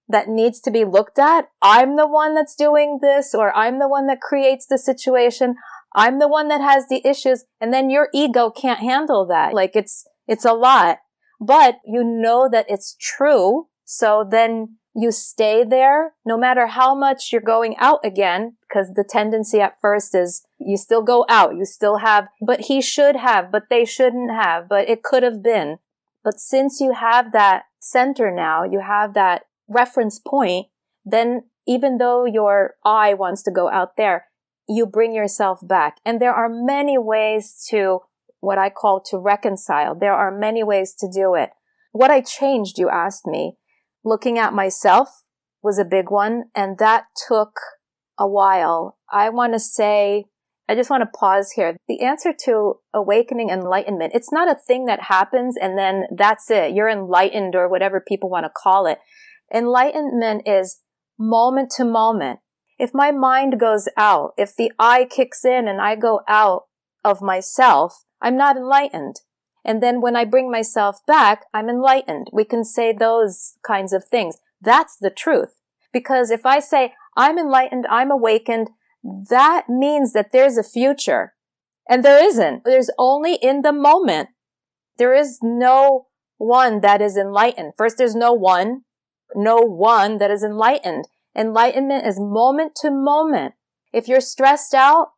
that 0.08 0.28
needs 0.28 0.60
to 0.60 0.70
be 0.70 0.84
looked 0.84 1.18
at? 1.18 1.48
I'm 1.62 1.96
the 1.96 2.06
one 2.06 2.34
that's 2.34 2.54
doing 2.54 2.98
this, 3.00 3.34
or 3.34 3.56
I'm 3.56 3.78
the 3.78 3.88
one 3.88 4.06
that 4.06 4.20
creates 4.20 4.66
the 4.66 4.78
situation. 4.78 5.56
I'm 5.94 6.18
the 6.18 6.28
one 6.28 6.48
that 6.48 6.60
has 6.60 6.88
the 6.88 7.00
issues. 7.06 7.44
And 7.60 7.72
then 7.72 7.90
your 7.90 8.08
ego 8.12 8.50
can't 8.50 8.80
handle 8.80 9.26
that. 9.26 9.54
Like, 9.54 9.72
it's, 9.74 10.06
it's 10.26 10.44
a 10.44 10.52
lot, 10.52 10.98
but 11.40 11.76
you 11.86 12.04
know 12.04 12.48
that 12.50 12.66
it's 12.68 12.96
true. 13.00 13.68
So 13.84 14.26
then 14.28 14.76
you 15.00 15.12
stay 15.12 15.62
there 15.62 16.14
no 16.26 16.36
matter 16.36 16.66
how 16.66 16.92
much 16.92 17.30
you're 17.30 17.40
going 17.40 17.76
out 17.78 18.00
again, 18.04 18.56
because 18.62 18.94
the 18.94 19.04
tendency 19.04 19.60
at 19.60 19.80
first 19.80 20.12
is 20.12 20.44
you 20.58 20.76
still 20.76 21.02
go 21.02 21.24
out, 21.28 21.54
you 21.54 21.64
still 21.64 21.98
have, 21.98 22.28
but 22.44 22.62
he 22.62 22.82
should 22.82 23.14
have, 23.14 23.52
but 23.52 23.64
they 23.70 23.84
shouldn't 23.84 24.32
have, 24.32 24.68
but 24.68 24.88
it 24.88 25.04
could 25.04 25.22
have 25.22 25.40
been. 25.40 25.78
But 26.24 26.40
since 26.40 26.80
you 26.80 26.94
have 26.94 27.32
that 27.32 27.66
center 27.78 28.32
now, 28.34 28.64
you 28.64 28.80
have 28.80 29.14
that 29.14 29.44
reference 29.68 30.18
point, 30.18 30.66
then 31.04 31.44
even 31.66 31.98
though 31.98 32.24
your 32.24 32.74
eye 32.84 33.14
wants 33.14 33.42
to 33.44 33.52
go 33.52 33.70
out 33.70 33.96
there, 33.96 34.26
you 34.68 34.84
bring 34.84 35.14
yourself 35.14 35.60
back. 35.62 35.98
And 36.04 36.20
there 36.20 36.34
are 36.34 36.48
many 36.48 36.98
ways 36.98 37.64
to 37.70 38.00
what 38.40 38.58
I 38.58 38.68
call 38.68 39.00
to 39.10 39.18
reconcile. 39.18 39.94
There 39.94 40.12
are 40.12 40.36
many 40.36 40.64
ways 40.64 40.92
to 40.98 41.08
do 41.08 41.34
it. 41.34 41.50
What 41.92 42.10
I 42.10 42.20
changed, 42.20 42.78
you 42.78 42.90
asked 42.90 43.26
me, 43.26 43.56
looking 44.08 44.38
at 44.38 44.52
myself 44.52 45.08
was 45.62 45.78
a 45.78 45.84
big 45.84 46.10
one. 46.10 46.44
And 46.54 46.78
that 46.78 47.04
took 47.28 47.52
a 48.18 48.26
while. 48.26 48.98
I 49.10 49.28
want 49.30 49.52
to 49.52 49.60
say, 49.60 50.24
I 50.68 50.74
just 50.74 50.90
want 50.90 51.02
to 51.02 51.18
pause 51.18 51.52
here. 51.52 51.76
The 51.88 52.00
answer 52.00 52.34
to 52.44 52.74
awakening 52.92 53.48
enlightenment, 53.48 54.12
it's 54.14 54.32
not 54.32 54.50
a 54.50 54.58
thing 54.66 54.84
that 54.84 55.04
happens 55.04 55.56
and 55.60 55.78
then 55.78 56.04
that's 56.14 56.50
it. 56.50 56.74
You're 56.74 56.90
enlightened 56.90 57.54
or 57.54 57.68
whatever 57.68 58.04
people 58.06 58.28
want 58.28 58.44
to 58.44 58.50
call 58.54 58.86
it. 58.86 58.98
Enlightenment 59.52 60.42
is 60.46 60.80
moment 61.18 61.70
to 61.76 61.84
moment. 61.84 62.40
If 62.78 62.90
my 62.92 63.10
mind 63.10 63.58
goes 63.58 63.88
out, 63.96 64.32
if 64.36 64.54
the 64.54 64.70
I 64.78 65.06
kicks 65.06 65.44
in 65.44 65.66
and 65.66 65.80
I 65.80 65.96
go 65.96 66.20
out 66.28 66.64
of 67.02 67.22
myself, 67.22 68.04
I'm 68.20 68.36
not 68.36 68.56
enlightened. 68.56 69.16
And 69.68 69.82
then 69.82 70.00
when 70.00 70.16
I 70.16 70.24
bring 70.24 70.50
myself 70.50 71.04
back, 71.04 71.44
I'm 71.52 71.68
enlightened. 71.68 72.30
We 72.32 72.44
can 72.44 72.64
say 72.64 72.90
those 72.90 73.58
kinds 73.62 73.92
of 73.92 74.02
things. 74.02 74.38
That's 74.62 74.96
the 74.96 75.10
truth. 75.10 75.60
Because 75.92 76.30
if 76.30 76.46
I 76.46 76.58
say, 76.58 76.94
I'm 77.18 77.36
enlightened, 77.36 77.84
I'm 77.90 78.10
awakened, 78.10 78.70
that 79.04 79.68
means 79.68 80.14
that 80.14 80.32
there's 80.32 80.56
a 80.56 80.62
future. 80.62 81.34
And 81.86 82.02
there 82.02 82.24
isn't. 82.24 82.64
There's 82.64 82.90
only 82.98 83.34
in 83.34 83.60
the 83.60 83.74
moment. 83.74 84.30
There 84.96 85.12
is 85.12 85.40
no 85.42 86.06
one 86.38 86.80
that 86.80 87.02
is 87.02 87.18
enlightened. 87.18 87.74
First, 87.76 87.98
there's 87.98 88.14
no 88.14 88.32
one, 88.32 88.84
no 89.34 89.56
one 89.56 90.16
that 90.16 90.30
is 90.30 90.42
enlightened. 90.42 91.08
Enlightenment 91.36 92.06
is 92.06 92.18
moment 92.18 92.74
to 92.76 92.90
moment. 92.90 93.52
If 93.92 94.08
you're 94.08 94.22
stressed 94.22 94.72
out 94.72 95.08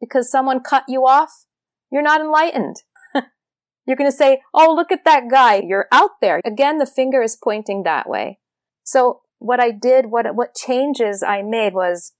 because 0.00 0.30
someone 0.30 0.60
cut 0.60 0.84
you 0.88 1.06
off, 1.06 1.44
you're 1.92 2.00
not 2.00 2.22
enlightened. 2.22 2.76
You're 3.86 3.96
going 3.96 4.10
to 4.10 4.16
say, 4.16 4.42
Oh, 4.54 4.72
look 4.74 4.92
at 4.92 5.04
that 5.04 5.24
guy. 5.30 5.62
You're 5.66 5.88
out 5.92 6.12
there. 6.20 6.40
Again, 6.44 6.78
the 6.78 6.86
finger 6.86 7.22
is 7.22 7.36
pointing 7.42 7.82
that 7.82 8.08
way. 8.08 8.38
So 8.84 9.22
what 9.38 9.60
I 9.60 9.70
did, 9.70 10.06
what, 10.06 10.34
what 10.34 10.54
changes 10.54 11.22
I 11.22 11.42
made 11.42 11.74
was 11.74 12.12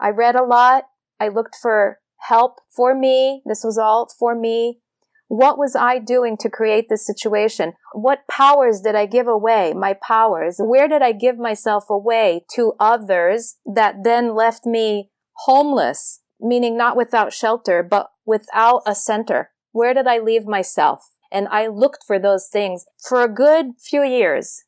I 0.00 0.10
read 0.10 0.36
a 0.36 0.44
lot. 0.44 0.84
I 1.18 1.28
looked 1.28 1.56
for 1.60 1.98
help 2.20 2.60
for 2.74 2.94
me. 2.94 3.42
This 3.44 3.62
was 3.64 3.78
all 3.78 4.08
for 4.18 4.34
me. 4.34 4.80
What 5.28 5.58
was 5.58 5.76
I 5.76 5.98
doing 5.98 6.36
to 6.38 6.50
create 6.50 6.86
this 6.88 7.06
situation? 7.06 7.74
What 7.92 8.26
powers 8.28 8.80
did 8.80 8.96
I 8.96 9.06
give 9.06 9.28
away? 9.28 9.72
My 9.72 9.94
powers. 9.94 10.56
Where 10.58 10.88
did 10.88 11.02
I 11.02 11.12
give 11.12 11.38
myself 11.38 11.84
away 11.88 12.44
to 12.56 12.72
others 12.80 13.56
that 13.64 14.02
then 14.02 14.34
left 14.34 14.66
me 14.66 15.10
homeless, 15.44 16.22
meaning 16.40 16.76
not 16.76 16.96
without 16.96 17.32
shelter, 17.32 17.82
but 17.88 18.10
without 18.26 18.82
a 18.86 18.94
center? 18.94 19.50
Where 19.72 19.94
did 19.94 20.06
I 20.06 20.18
leave 20.18 20.46
myself? 20.46 21.10
And 21.32 21.46
I 21.48 21.68
looked 21.68 22.04
for 22.06 22.18
those 22.18 22.48
things 22.48 22.86
for 23.08 23.22
a 23.22 23.32
good 23.32 23.72
few 23.78 24.02
years. 24.02 24.64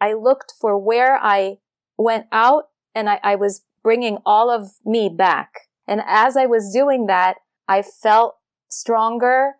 I 0.00 0.14
looked 0.14 0.54
for 0.58 0.78
where 0.78 1.16
I 1.16 1.58
went 1.98 2.26
out 2.32 2.64
and 2.94 3.08
I, 3.08 3.20
I 3.22 3.34
was 3.36 3.62
bringing 3.82 4.18
all 4.24 4.50
of 4.50 4.70
me 4.84 5.08
back. 5.08 5.50
And 5.86 6.02
as 6.06 6.36
I 6.36 6.46
was 6.46 6.72
doing 6.72 7.06
that, 7.06 7.36
I 7.68 7.82
felt 7.82 8.36
stronger. 8.68 9.52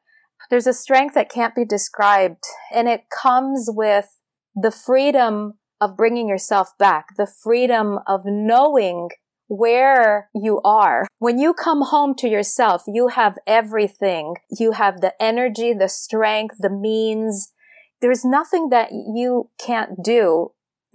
There's 0.50 0.66
a 0.66 0.72
strength 0.72 1.14
that 1.14 1.30
can't 1.30 1.54
be 1.54 1.64
described 1.64 2.44
and 2.72 2.88
it 2.88 3.04
comes 3.10 3.68
with 3.70 4.18
the 4.54 4.70
freedom 4.70 5.54
of 5.80 5.96
bringing 5.96 6.28
yourself 6.28 6.70
back, 6.78 7.16
the 7.16 7.26
freedom 7.26 7.98
of 8.06 8.22
knowing 8.24 9.10
where 9.48 10.28
you 10.34 10.60
are. 10.64 11.06
When 11.18 11.38
you 11.38 11.54
come 11.54 11.82
home 11.82 12.14
to 12.16 12.28
yourself, 12.28 12.82
you 12.86 13.08
have 13.08 13.38
everything. 13.46 14.36
You 14.58 14.72
have 14.72 15.00
the 15.00 15.14
energy, 15.22 15.72
the 15.72 15.88
strength, 15.88 16.56
the 16.58 16.70
means. 16.70 17.52
There's 18.00 18.24
nothing 18.24 18.68
that 18.70 18.90
you 18.92 19.50
can't 19.58 20.02
do. 20.02 20.52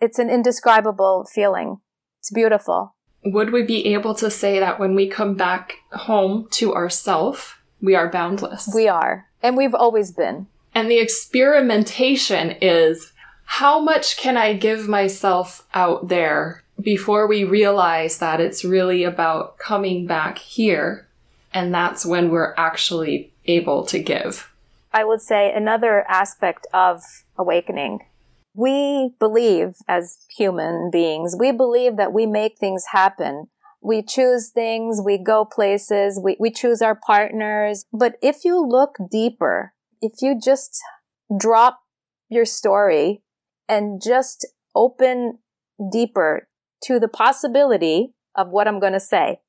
it's 0.00 0.18
an 0.18 0.30
indescribable 0.30 1.26
feeling. 1.32 1.78
It's 2.20 2.30
beautiful. 2.30 2.94
Would 3.24 3.52
we 3.52 3.62
be 3.62 3.92
able 3.94 4.14
to 4.16 4.30
say 4.30 4.58
that 4.58 4.80
when 4.80 4.94
we 4.94 5.08
come 5.08 5.34
back 5.34 5.76
home 5.92 6.48
to 6.52 6.74
ourself, 6.74 7.62
we 7.80 7.94
are 7.94 8.10
boundless? 8.10 8.68
We 8.74 8.88
are. 8.88 9.28
And 9.42 9.56
we've 9.56 9.74
always 9.74 10.10
been. 10.10 10.48
And 10.74 10.90
the 10.90 10.98
experimentation 10.98 12.52
is 12.60 13.12
how 13.44 13.80
much 13.80 14.16
can 14.16 14.36
I 14.36 14.54
give 14.54 14.88
myself 14.88 15.66
out 15.74 16.08
there 16.08 16.62
before 16.82 17.26
we 17.26 17.44
realize 17.44 18.18
that 18.18 18.40
it's 18.40 18.64
really 18.64 19.04
about 19.04 19.58
coming 19.58 20.06
back 20.06 20.38
here? 20.38 21.06
And 21.54 21.72
that's 21.74 22.04
when 22.06 22.30
we're 22.30 22.54
actually 22.56 23.32
able 23.46 23.84
to 23.86 23.98
give. 23.98 24.50
I 24.92 25.04
would 25.04 25.20
say 25.20 25.52
another 25.52 26.04
aspect 26.08 26.66
of 26.72 27.02
awakening 27.38 28.00
we 28.54 29.14
believe 29.18 29.76
as 29.88 30.18
human 30.36 30.90
beings, 30.90 31.34
we 31.38 31.52
believe 31.52 31.96
that 31.96 32.12
we 32.12 32.26
make 32.26 32.58
things 32.58 32.86
happen. 32.92 33.46
We 33.80 34.02
choose 34.02 34.50
things, 34.50 35.00
we 35.04 35.18
go 35.18 35.44
places, 35.44 36.20
we, 36.22 36.36
we 36.38 36.50
choose 36.50 36.82
our 36.82 36.94
partners. 36.94 37.84
But 37.92 38.14
if 38.22 38.44
you 38.44 38.64
look 38.64 38.96
deeper, 39.10 39.72
if 40.00 40.20
you 40.20 40.38
just 40.38 40.80
drop 41.36 41.80
your 42.28 42.44
story 42.44 43.22
and 43.68 44.00
just 44.02 44.46
open 44.74 45.38
deeper 45.90 46.46
to 46.84 46.98
the 46.98 47.08
possibility 47.08 48.14
of 48.34 48.48
what 48.48 48.68
I'm 48.68 48.80
going 48.80 48.92
to 48.92 49.00
say, 49.00 49.40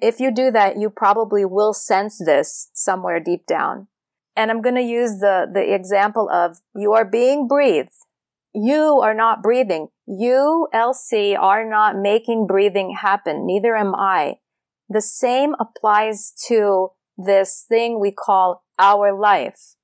if 0.00 0.18
you 0.18 0.32
do 0.34 0.50
that, 0.50 0.78
you 0.78 0.90
probably 0.90 1.44
will 1.44 1.72
sense 1.72 2.20
this 2.24 2.70
somewhere 2.72 3.20
deep 3.20 3.46
down. 3.46 3.88
And 4.34 4.50
I'm 4.50 4.62
going 4.62 4.74
to 4.74 4.82
use 4.82 5.18
the, 5.20 5.46
the 5.52 5.74
example 5.74 6.28
of 6.30 6.58
you 6.74 6.92
are 6.92 7.04
being 7.04 7.46
breathed 7.46 7.92
you 8.54 9.00
are 9.02 9.14
not 9.14 9.42
breathing. 9.42 9.88
You, 10.06 10.68
Elsie, 10.72 11.36
are 11.36 11.68
not 11.68 11.96
making 11.96 12.46
breathing 12.46 12.96
happen. 13.00 13.46
Neither 13.46 13.76
am 13.76 13.94
I. 13.94 14.36
The 14.88 15.00
same 15.00 15.54
applies 15.58 16.32
to 16.48 16.88
this 17.16 17.64
thing 17.66 17.98
we 17.98 18.12
call 18.12 18.64
our 18.78 19.18
life. 19.18 19.76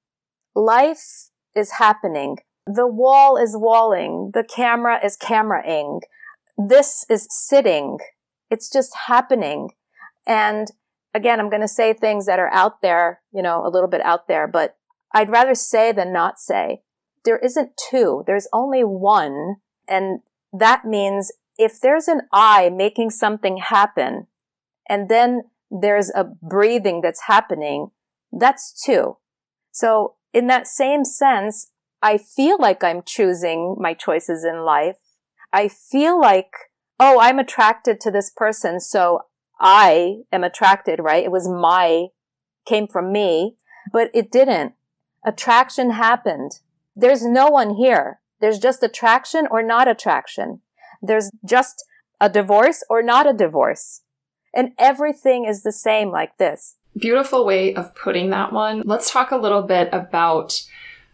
Life 0.54 1.30
is 1.54 1.72
happening. 1.78 2.38
The 2.66 2.86
wall 2.86 3.36
is 3.38 3.56
walling. 3.56 4.32
The 4.34 4.44
camera 4.44 5.00
is 5.02 5.16
cameraing. 5.16 6.00
This 6.58 7.06
is 7.08 7.28
sitting. 7.30 7.98
It's 8.50 8.68
just 8.70 8.92
happening. 9.06 9.70
And 10.26 10.68
again, 11.14 11.38
I'm 11.38 11.50
going 11.50 11.62
to 11.62 11.68
say 11.68 11.92
things 11.92 12.26
that 12.26 12.40
are 12.40 12.52
out 12.52 12.82
there, 12.82 13.20
you 13.32 13.42
know, 13.42 13.64
a 13.64 13.70
little 13.70 13.88
bit 13.88 14.00
out 14.02 14.26
there, 14.26 14.48
but 14.48 14.76
I'd 15.14 15.30
rather 15.30 15.54
say 15.54 15.92
than 15.92 16.12
not 16.12 16.38
say 16.38 16.82
there 17.24 17.38
isn't 17.38 17.72
two, 17.90 18.24
there's 18.26 18.48
only 18.52 18.82
one. 18.82 19.56
And 19.86 20.20
that 20.52 20.84
means 20.84 21.32
if 21.58 21.80
there's 21.80 22.08
an 22.08 22.22
I 22.32 22.70
making 22.70 23.10
something 23.10 23.58
happen 23.58 24.26
and 24.88 25.08
then 25.08 25.42
there's 25.70 26.10
a 26.14 26.24
breathing 26.24 27.00
that's 27.02 27.22
happening, 27.26 27.88
that's 28.32 28.72
two. 28.72 29.18
So 29.70 30.14
in 30.32 30.46
that 30.48 30.66
same 30.66 31.04
sense, 31.04 31.70
I 32.02 32.18
feel 32.18 32.58
like 32.58 32.84
I'm 32.84 33.02
choosing 33.04 33.76
my 33.78 33.94
choices 33.94 34.44
in 34.44 34.64
life. 34.64 34.96
I 35.52 35.68
feel 35.68 36.20
like, 36.20 36.52
oh, 37.00 37.18
I'm 37.20 37.38
attracted 37.38 38.00
to 38.00 38.10
this 38.10 38.30
person. 38.30 38.80
So 38.80 39.22
I 39.60 40.18
am 40.30 40.44
attracted, 40.44 41.00
right? 41.00 41.24
It 41.24 41.32
was 41.32 41.48
my, 41.48 42.06
came 42.66 42.86
from 42.86 43.12
me, 43.12 43.56
but 43.92 44.10
it 44.14 44.30
didn't. 44.30 44.74
Attraction 45.24 45.90
happened. 45.90 46.60
There's 46.94 47.24
no 47.24 47.48
one 47.48 47.74
here. 47.74 48.20
There's 48.40 48.58
just 48.58 48.82
attraction 48.82 49.46
or 49.50 49.62
not 49.62 49.88
attraction. 49.88 50.60
There's 51.02 51.30
just 51.44 51.84
a 52.20 52.28
divorce 52.28 52.84
or 52.88 53.02
not 53.02 53.28
a 53.28 53.32
divorce. 53.32 54.02
And 54.54 54.72
everything 54.78 55.44
is 55.44 55.62
the 55.62 55.72
same 55.72 56.10
like 56.10 56.38
this. 56.38 56.76
Beautiful 56.96 57.44
way 57.44 57.74
of 57.74 57.94
putting 57.94 58.30
that 58.30 58.52
one. 58.52 58.82
Let's 58.84 59.10
talk 59.10 59.30
a 59.30 59.36
little 59.36 59.62
bit 59.62 59.88
about 59.92 60.64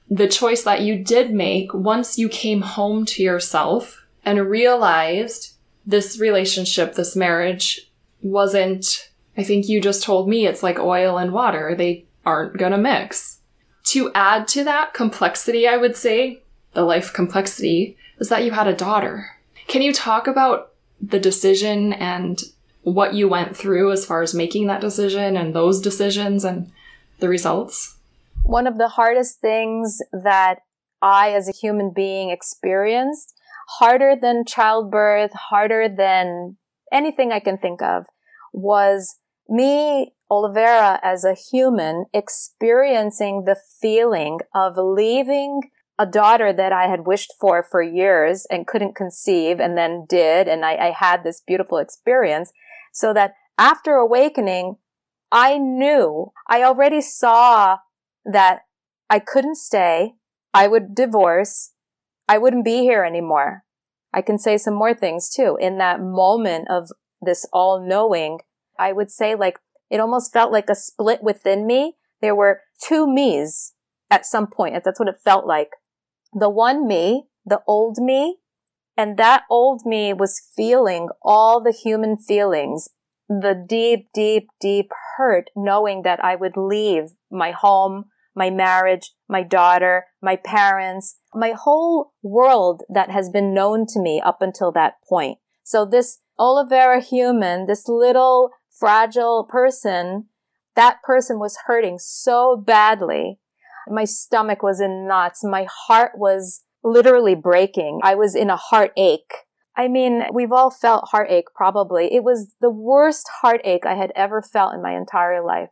the 0.09 0.29
choice 0.29 0.63
that 0.63 0.83
you 0.83 1.03
did 1.03 1.33
make 1.33 1.73
once 1.75 2.19
you 2.19 2.29
came 2.29 2.63
home 2.63 3.05
to 3.07 3.23
yourself 3.23 4.04
and 4.25 4.49
realized 4.49 5.55
this 5.87 6.19
relationship, 6.19 6.95
this 6.95 7.15
marriage 7.15 7.91
wasn't, 8.23 9.11
I 9.37 9.43
think 9.43 9.69
you 9.69 9.81
just 9.81 10.03
told 10.03 10.29
me 10.29 10.47
it's 10.47 10.63
like 10.63 10.79
oil 10.79 11.19
and 11.19 11.33
water. 11.33 11.75
They 11.77 12.07
aren't 12.25 12.57
gonna 12.57 12.79
mix. 12.79 13.41
To 13.89 14.11
add 14.15 14.49
to 14.49 14.65
that 14.65 14.95
complexity, 14.95 15.69
I 15.69 15.77
would 15.77 15.97
say, 15.97 16.43
the 16.73 16.83
life 16.83 17.13
complexity, 17.13 17.97
is 18.19 18.29
that 18.31 18.45
you 18.45 18.53
had 18.53 18.67
a 18.67 18.75
daughter. 18.75 19.27
Can 19.69 19.83
you 19.83 19.93
talk 19.93 20.27
about 20.27 20.73
the 21.01 21.21
decision 21.21 21.93
and 21.93 22.43
what 22.83 23.15
you 23.15 23.29
went 23.29 23.57
through 23.57 23.93
as 23.93 24.07
far 24.07 24.23
as 24.23 24.35
making 24.35 24.67
that 24.67 24.81
decision 24.81 25.37
and 25.37 25.55
those 25.55 25.81
decisions 25.81 26.45
and 26.45 26.71
the 27.19 27.29
results? 27.29 27.97
One 28.43 28.67
of 28.67 28.79
the 28.79 28.89
hardest 28.89 29.41
things 29.41 29.99
that 30.13 30.61
I, 31.01 31.33
as 31.33 31.49
a 31.49 31.53
human 31.53 31.93
being, 31.95 32.31
experienced, 32.31 33.34
harder 33.79 34.15
than 34.21 34.45
childbirth, 34.45 35.33
harder 35.33 35.89
than 35.89 36.57
anything 36.93 37.33
I 37.33 37.41
can 37.41 37.59
think 37.59 37.83
of, 37.83 38.07
was 38.53 39.17
me 39.49 40.15
Olivera 40.31 40.99
as 41.03 41.25
a 41.25 41.35
human 41.35 42.07
experiencing 42.13 43.45
the 43.45 43.57
feeling 43.81 44.39
of 44.55 44.75
leaving 44.77 45.61
a 45.99 46.07
daughter 46.07 46.53
that 46.53 46.73
I 46.73 46.89
had 46.89 47.07
wished 47.07 47.33
for 47.39 47.63
for 47.63 47.83
years 47.83 48.47
and 48.51 48.67
couldn't 48.67 48.97
conceive 48.97 49.61
and 49.61 49.79
then 49.79 50.07
did. 50.09 50.49
And 50.49 50.65
I, 50.65 50.75
I 50.75 50.91
had 50.91 51.23
this 51.23 51.43
beautiful 51.47 51.79
experience 51.79 52.53
so 52.93 53.13
that 53.13 53.35
after 53.59 53.95
awakening, 53.95 54.77
I 55.31 55.59
knew 55.59 56.33
I 56.49 56.63
already 56.63 57.01
saw 57.01 57.79
that 58.25 58.61
I 59.09 59.19
couldn't 59.19 59.57
stay. 59.57 60.15
I 60.53 60.67
would 60.69 60.95
divorce. 60.95 61.73
I 62.29 62.39
wouldn't 62.39 62.65
be 62.65 62.79
here 62.79 63.05
anymore. 63.05 63.65
I 64.13 64.23
can 64.23 64.39
say 64.39 64.57
some 64.57 64.75
more 64.75 64.95
things 64.95 65.29
too. 65.29 65.59
In 65.61 65.79
that 65.79 66.01
moment 66.01 66.69
of 66.71 66.91
this 67.21 67.47
all 67.53 67.85
knowing, 67.85 68.41
I 68.79 68.93
would 68.93 69.11
say 69.11 69.35
like 69.35 69.59
it 69.91 70.01
almost 70.01 70.33
felt 70.33 70.53
like 70.53 70.71
a 70.71 70.75
split 70.75 71.23
within 71.23 71.67
me. 71.67 71.97
There 72.21 72.35
were 72.35 72.63
two 72.83 73.07
me's 73.07 73.75
at 74.11 74.25
some 74.25 74.47
point. 74.47 74.83
That's 74.85 74.99
what 74.99 75.09
it 75.09 75.21
felt 75.23 75.47
like. 75.47 75.71
The 76.33 76.51
one 76.51 76.87
me, 76.87 77.25
the 77.45 77.61
old 77.67 77.99
me, 77.99 78.39
and 78.97 79.17
that 79.19 79.43
old 79.51 79.83
me 79.85 80.13
was 80.13 80.51
feeling 80.57 81.09
all 81.23 81.61
the 81.61 81.73
human 81.73 82.17
feelings, 82.17 82.89
the 83.29 83.55
deep, 83.69 84.09
deep, 84.15 84.49
deep 84.61 84.91
hurt 85.17 85.51
knowing 85.57 86.03
that 86.03 86.25
I 86.25 86.37
would 86.37 86.57
leave 86.57 87.11
my 87.31 87.51
home, 87.51 88.07
my 88.35 88.51
marriage, 88.51 89.13
my 89.29 89.43
daughter, 89.43 90.07
my 90.23 90.37
parents, 90.37 91.19
my 91.35 91.53
whole 91.53 92.13
world 92.23 92.83
that 92.89 93.11
has 93.11 93.31
been 93.31 93.55
known 93.55 93.87
to 93.87 94.01
me 94.01 94.21
up 94.25 94.41
until 94.41 94.73
that 94.73 94.95
point. 95.09 95.39
So 95.63 95.85
this 95.85 96.21
Olivera 96.39 97.03
human, 97.03 97.67
this 97.67 97.89
little 97.89 98.51
fragile 98.79 99.45
person, 99.49 100.27
that 100.75 101.03
person 101.03 101.39
was 101.39 101.59
hurting 101.67 101.99
so 101.99 102.57
badly. 102.57 103.39
My 103.89 104.05
stomach 104.05 104.63
was 104.63 104.81
in 104.81 105.07
knots. 105.07 105.45
My 105.45 105.67
heart 105.87 106.13
was 106.17 106.65
literally 106.83 107.35
breaking. 107.35 108.01
I 108.03 108.15
was 108.15 108.35
in 108.35 108.51
a 108.51 108.57
heartache. 108.57 109.33
I 109.77 109.89
mean, 109.89 110.25
we've 110.33 110.53
all 110.53 110.71
felt 110.71 111.09
heartache 111.11 111.49
probably. 111.55 112.15
It 112.15 112.23
was 112.23 112.55
the 112.61 112.71
worst 112.71 113.29
heartache 113.41 113.87
I 113.87 113.95
had 113.95 114.13
ever 114.15 114.41
felt 114.41 114.75
in 114.75 114.83
my 114.83 114.97
entire 114.97 115.45
life. 115.45 115.71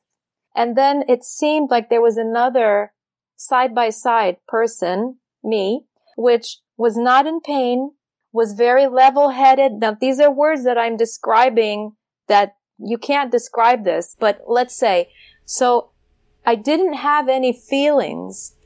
And 0.55 0.77
then 0.77 1.05
it 1.09 1.25
seemed 1.25 1.71
like 1.71 1.89
there 1.89 2.03
was 2.03 2.17
another 2.17 2.93
side 3.37 3.75
by 3.75 3.91
side 3.91 4.37
person, 4.47 5.19
me, 5.43 5.87
which 6.17 6.59
was 6.77 6.97
not 6.97 7.27
in 7.27 7.41
pain, 7.41 7.93
was 8.33 8.55
very 8.55 8.87
level 8.87 9.31
headed. 9.31 9.73
Now, 9.75 9.97
these 9.99 10.21
are 10.21 10.31
words 10.31 10.65
that 10.65 10.79
I'm 10.79 10.97
describing 10.97 11.97
that 12.29 12.57
you 12.79 12.99
can't 12.99 13.31
describe 13.31 13.85
this, 13.85 14.17
but 14.19 14.43
let's 14.47 14.77
say, 14.77 15.11
so 15.45 15.91
I 16.45 16.55
didn't 16.55 16.95
have 16.95 17.29
any 17.29 17.53
feelings. 17.53 18.57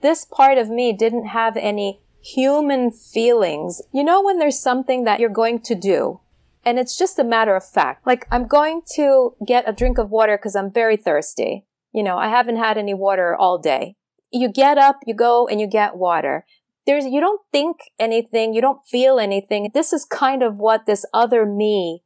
This 0.00 0.24
part 0.24 0.58
of 0.58 0.68
me 0.70 0.92
didn't 0.92 1.26
have 1.26 1.56
any 1.56 2.00
human 2.22 2.90
feelings. 2.90 3.82
You 3.92 4.04
know, 4.04 4.22
when 4.22 4.38
there's 4.38 4.60
something 4.60 5.04
that 5.04 5.20
you're 5.20 5.28
going 5.28 5.60
to 5.60 5.74
do 5.74 6.20
and 6.64 6.78
it's 6.78 6.96
just 6.96 7.18
a 7.18 7.24
matter 7.24 7.56
of 7.56 7.64
fact. 7.64 8.06
Like, 8.06 8.26
I'm 8.30 8.46
going 8.46 8.82
to 8.94 9.34
get 9.46 9.68
a 9.68 9.72
drink 9.72 9.98
of 9.98 10.10
water 10.10 10.36
because 10.36 10.54
I'm 10.54 10.72
very 10.72 10.96
thirsty. 10.96 11.66
You 11.92 12.02
know, 12.02 12.18
I 12.18 12.28
haven't 12.28 12.56
had 12.56 12.78
any 12.78 12.94
water 12.94 13.34
all 13.34 13.58
day. 13.58 13.96
You 14.30 14.48
get 14.48 14.78
up, 14.78 15.00
you 15.06 15.14
go 15.14 15.48
and 15.48 15.60
you 15.60 15.66
get 15.66 15.96
water. 15.96 16.44
There's, 16.86 17.04
you 17.04 17.20
don't 17.20 17.40
think 17.52 17.78
anything, 17.98 18.54
you 18.54 18.60
don't 18.60 18.84
feel 18.86 19.18
anything. 19.18 19.70
This 19.74 19.92
is 19.92 20.04
kind 20.04 20.42
of 20.42 20.58
what 20.58 20.86
this 20.86 21.04
other 21.12 21.44
me, 21.44 22.02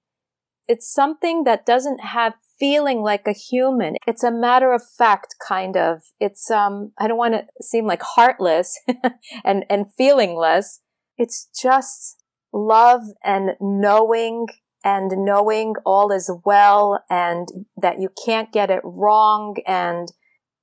it's 0.67 0.93
something 0.93 1.45
that 1.45 1.67
doesn't 1.67 2.01
have 2.01 2.35
feeling 2.59 3.03
like 3.03 3.27
a 3.27 3.33
human. 3.33 3.97
It's 4.07 4.23
a 4.23 4.31
matter 4.31 4.73
of 4.73 4.83
fact 4.97 5.35
kind 5.47 5.77
of. 5.77 6.03
It's, 6.21 6.51
um, 6.51 6.93
I 6.99 7.09
don't 7.09 7.19
want 7.19 7.35
to 7.35 7.45
seem 7.61 7.87
like 7.87 8.03
heartless 8.03 8.81
and, 9.45 9.65
and 9.69 9.87
feelingless. 9.99 10.79
It's 11.19 11.49
just 11.61 12.24
love 12.55 13.03
and 13.23 13.57
knowing 13.61 14.47
and 14.85 15.11
knowing 15.25 15.75
all 15.85 16.13
is 16.13 16.31
well 16.45 17.03
and 17.11 17.49
that 17.77 18.01
you 18.01 18.11
can't 18.25 18.53
get 18.53 18.71
it 18.71 18.81
wrong 18.85 19.57
and 19.67 20.13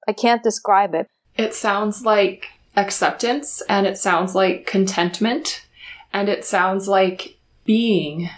I 0.07 0.13
can't 0.13 0.41
describe 0.41 0.95
it. 0.95 1.07
It 1.35 1.53
sounds 1.53 2.03
like 2.03 2.49
acceptance 2.75 3.61
and 3.67 3.85
it 3.85 3.97
sounds 3.97 4.33
like 4.33 4.65
contentment 4.65 5.65
and 6.13 6.29
it 6.29 6.45
sounds 6.45 6.87
like 6.87 7.37
being. 7.65 8.29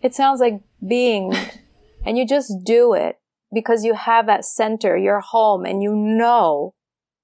It 0.00 0.14
sounds 0.14 0.40
like 0.40 0.60
being 0.86 1.34
and 2.06 2.16
you 2.16 2.26
just 2.26 2.64
do 2.64 2.94
it 2.94 3.18
because 3.52 3.84
you 3.84 3.94
have 3.94 4.26
that 4.26 4.44
center, 4.44 4.96
your 4.96 5.20
home 5.20 5.64
and 5.66 5.82
you 5.82 5.94
know, 5.94 6.74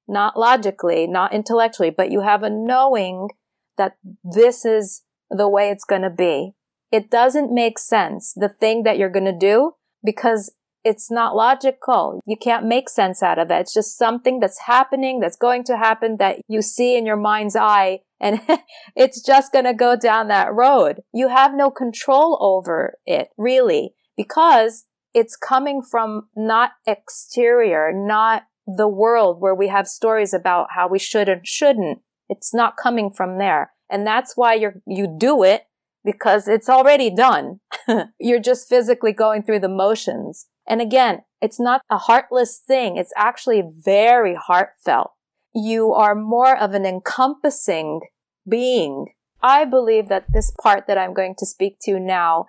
not 0.07 0.38
logically, 0.38 1.07
not 1.07 1.33
intellectually, 1.33 1.90
but 1.90 2.11
you 2.11 2.20
have 2.20 2.42
a 2.42 2.51
knowing 2.51 3.29
that 3.77 3.96
this 4.24 4.64
is 4.64 5.03
the 5.31 5.49
way 5.49 5.71
it's 5.71 5.85
going 5.85 6.03
to 6.03 6.11
be. 6.11 6.53
It 6.91 7.11
doesn't 7.11 7.53
make 7.53 7.79
sense, 7.79 8.33
the 8.35 8.49
thing 8.49 8.83
that 8.85 8.99
you're 8.99 9.11
going 9.11 9.27
to 9.27 9.38
do, 9.38 9.73
because 10.03 10.53
it's 10.85 11.11
not 11.11 11.37
logical. 11.37 12.21
You 12.25 12.37
can't 12.41 12.64
make 12.64 12.88
sense 12.88 13.23
out 13.23 13.38
of 13.38 13.51
it. 13.51 13.61
It's 13.61 13.75
just 13.75 13.99
something 13.99 14.41
that's 14.41 14.61
happening, 14.61 15.21
that's 15.21 15.37
going 15.37 15.64
to 15.64 15.77
happen 15.77 16.17
that 16.19 16.38
you 16.49 16.62
see 16.62 16.97
in 16.97 17.05
your 17.05 17.17
mind's 17.17 17.57
eye 17.57 18.01
and 18.21 18.41
it's 18.97 19.25
just 19.25 19.53
going 19.53 19.64
to 19.64 19.75
go 19.75 19.97
down 19.97 20.29
that 20.29 20.53
road. 20.53 21.03
You 21.12 21.29
have 21.29 21.55
no 21.55 21.71
control 21.71 22.38
over 22.41 22.95
it, 23.07 23.29
really, 23.37 23.95
because 24.17 24.85
it's 25.14 25.37
coming 25.37 25.83
from 25.83 26.29
not 26.37 26.73
exterior, 26.87 27.93
not 27.95 28.45
the 28.67 28.88
world 28.88 29.41
where 29.41 29.55
we 29.55 29.69
have 29.69 29.88
stories 29.88 30.35
about 30.35 30.69
how 30.75 30.88
we 30.88 30.99
should 30.99 31.29
and 31.29 31.47
shouldn't. 31.47 32.01
It's 32.29 32.53
not 32.53 32.77
coming 32.77 33.11
from 33.11 33.38
there. 33.38 33.73
And 33.90 34.07
that's 34.07 34.37
why 34.37 34.55
you're, 34.55 34.81
you 34.87 35.07
do 35.18 35.42
it 35.42 35.64
because 36.05 36.48
it's 36.48 36.68
already 36.68 37.11
done. 37.11 37.61
you're 38.18 38.40
just 38.40 38.68
physically 38.68 39.12
going 39.12 39.42
through 39.42 39.61
the 39.61 39.68
motions. 39.68 40.46
And 40.66 40.81
again, 40.81 41.22
it's 41.40 41.61
not 41.61 41.83
a 41.90 41.98
heartless 41.98 42.59
thing. 42.59 42.96
It's 42.96 43.12
actually 43.16 43.62
very 43.62 44.35
heartfelt. 44.35 45.12
You 45.55 45.92
are 45.92 46.14
more 46.14 46.57
of 46.57 46.74
an 46.74 46.85
encompassing 46.85 48.01
being. 48.48 49.07
I 49.42 49.64
believe 49.64 50.09
that 50.09 50.27
this 50.33 50.53
part 50.62 50.87
that 50.87 50.98
I'm 50.98 51.14
going 51.14 51.35
to 51.38 51.46
speak 51.46 51.79
to 51.83 51.98
now, 51.98 52.46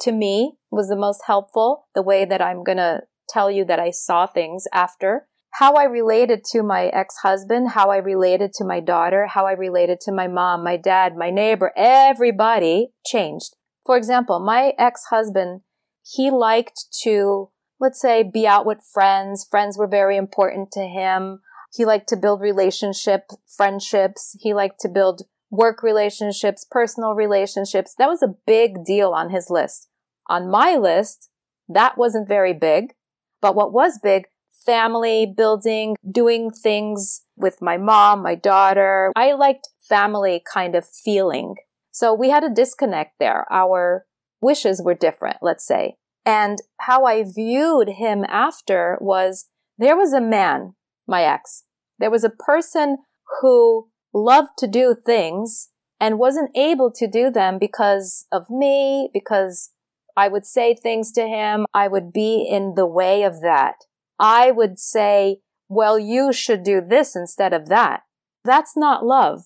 to 0.00 0.12
me, 0.12 0.54
was 0.70 0.88
the 0.88 0.96
most 0.96 1.22
helpful. 1.26 1.86
The 1.94 2.02
way 2.02 2.24
that 2.24 2.42
I'm 2.42 2.64
going 2.64 2.78
to 2.78 3.02
tell 3.28 3.50
you 3.50 3.64
that 3.64 3.78
I 3.78 3.90
saw 3.90 4.26
things 4.26 4.66
after 4.72 5.28
how 5.52 5.74
I 5.74 5.84
related 5.84 6.44
to 6.52 6.62
my 6.62 6.86
ex-husband, 6.86 7.70
how 7.72 7.90
I 7.90 7.98
related 7.98 8.52
to 8.54 8.64
my 8.64 8.80
daughter, 8.80 9.26
how 9.26 9.46
I 9.46 9.52
related 9.52 10.00
to 10.02 10.12
my 10.12 10.26
mom, 10.26 10.64
my 10.64 10.78
dad, 10.78 11.14
my 11.14 11.30
neighbor, 11.30 11.72
everybody 11.76 12.92
changed. 13.04 13.54
For 13.84 13.96
example, 13.96 14.40
my 14.40 14.72
ex-husband, 14.78 15.60
he 16.02 16.30
liked 16.30 16.86
to, 17.02 17.50
let's 17.78 18.00
say, 18.00 18.22
be 18.22 18.46
out 18.46 18.64
with 18.64 18.78
friends. 18.92 19.46
Friends 19.48 19.76
were 19.76 19.86
very 19.86 20.16
important 20.16 20.70
to 20.72 20.86
him. 20.86 21.40
He 21.74 21.84
liked 21.84 22.08
to 22.08 22.16
build 22.16 22.40
relationship, 22.40 23.30
friendships. 23.46 24.34
He 24.40 24.54
liked 24.54 24.80
to 24.80 24.88
build 24.88 25.22
work 25.50 25.82
relationships, 25.82 26.66
personal 26.68 27.12
relationships. 27.12 27.94
That 27.98 28.08
was 28.08 28.22
a 28.22 28.34
big 28.46 28.84
deal 28.86 29.10
on 29.10 29.28
his 29.28 29.50
list. 29.50 29.88
On 30.28 30.50
my 30.50 30.76
list, 30.76 31.28
that 31.68 31.98
wasn't 31.98 32.26
very 32.26 32.54
big. 32.54 32.94
But 33.42 33.54
what 33.54 33.72
was 33.72 33.98
big 34.02 34.26
family 34.64 35.32
building, 35.36 35.96
doing 36.10 36.50
things 36.50 37.22
with 37.36 37.60
my 37.60 37.76
mom, 37.76 38.22
my 38.22 38.34
daughter. 38.34 39.12
I 39.16 39.32
liked 39.32 39.68
family 39.80 40.42
kind 40.52 40.74
of 40.74 40.86
feeling. 40.86 41.56
So 41.90 42.14
we 42.14 42.30
had 42.30 42.44
a 42.44 42.50
disconnect 42.50 43.18
there. 43.18 43.46
Our 43.50 44.06
wishes 44.40 44.82
were 44.82 44.94
different, 44.94 45.38
let's 45.42 45.66
say. 45.66 45.96
And 46.24 46.58
how 46.80 47.04
I 47.04 47.24
viewed 47.24 47.88
him 47.88 48.24
after 48.28 48.96
was 49.00 49.48
there 49.78 49.96
was 49.96 50.12
a 50.12 50.20
man, 50.20 50.74
my 51.06 51.24
ex. 51.24 51.64
There 51.98 52.10
was 52.10 52.24
a 52.24 52.30
person 52.30 52.98
who 53.40 53.88
loved 54.14 54.50
to 54.58 54.66
do 54.66 54.94
things 54.94 55.68
and 56.00 56.18
wasn't 56.18 56.50
able 56.56 56.90
to 56.92 57.06
do 57.08 57.30
them 57.30 57.58
because 57.58 58.26
of 58.32 58.50
me, 58.50 59.08
because 59.12 59.70
I 60.16 60.28
would 60.28 60.44
say 60.44 60.74
things 60.74 61.12
to 61.12 61.26
him. 61.26 61.66
I 61.72 61.88
would 61.88 62.12
be 62.12 62.46
in 62.48 62.74
the 62.74 62.86
way 62.86 63.22
of 63.22 63.40
that. 63.42 63.76
I 64.22 64.52
would 64.52 64.78
say, 64.78 65.38
well, 65.68 65.98
you 65.98 66.32
should 66.32 66.62
do 66.62 66.80
this 66.80 67.16
instead 67.16 67.52
of 67.52 67.68
that. 67.68 68.02
That's 68.44 68.76
not 68.76 69.04
love. 69.04 69.40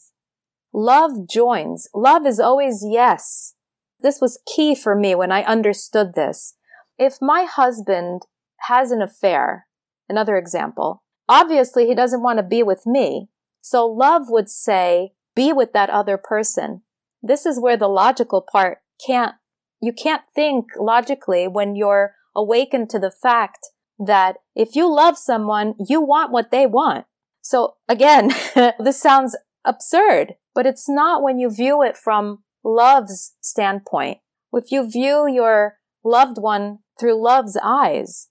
Love 0.73 1.27
joins. 1.27 1.89
Love 1.95 2.27
is 2.27 2.39
always 2.39 2.85
yes. 2.87 3.55
This 4.01 4.21
was 4.21 4.43
key 4.47 4.75
for 4.75 4.95
me 4.95 5.15
when 5.15 5.33
I 5.33 5.43
understood 5.45 6.13
this. 6.15 6.57
If 6.99 7.17
my 7.23 7.45
husband 7.45 8.23
has 8.69 8.91
an 8.91 9.01
affair, 9.01 9.67
another 10.11 10.37
example, 10.37 11.03
obviously 11.27 11.87
he 11.87 11.95
doesn't 11.95 12.23
want 12.23 12.39
to 12.39 12.43
be 12.43 12.63
with 12.63 12.85
me. 12.85 13.29
So 13.63 13.87
love 13.87 14.25
would 14.29 14.51
say, 14.51 15.13
be 15.35 15.55
with 15.55 15.73
that 15.73 15.89
other 15.89 16.19
person. 16.19 16.83
This 17.23 17.47
is 17.47 17.59
where 17.59 17.79
the 17.79 17.89
logical 17.89 18.43
part 18.43 18.79
can't, 19.05 19.37
you 19.81 19.95
can't 19.95 20.23
think 20.35 20.67
logically 20.79 21.49
when 21.49 21.77
you're 21.77 22.13
awakened 22.35 22.91
to 22.91 22.99
the 22.99 23.11
fact 23.11 23.69
that 23.99 24.37
if 24.55 24.77
you 24.77 24.93
love 24.93 25.17
someone, 25.19 25.75
you 25.89 26.01
want 26.01 26.33
what 26.33 26.51
they 26.51 26.67
want. 26.67 27.07
So 27.41 27.75
again, 27.89 28.33
this 28.79 29.01
sounds 29.01 29.37
absurd. 29.65 30.35
But 30.55 30.67
it's 30.67 30.89
not 30.89 31.23
when 31.23 31.39
you 31.39 31.51
view 31.51 31.83
it 31.83 31.97
from 31.97 32.43
love's 32.65 33.35
standpoint. 33.41 34.19
If 34.53 34.73
you 34.73 34.89
view 34.91 35.29
your 35.29 35.75
loved 36.03 36.39
one 36.39 36.79
through 36.99 37.23
love's 37.23 37.59
eyes, 37.63 38.29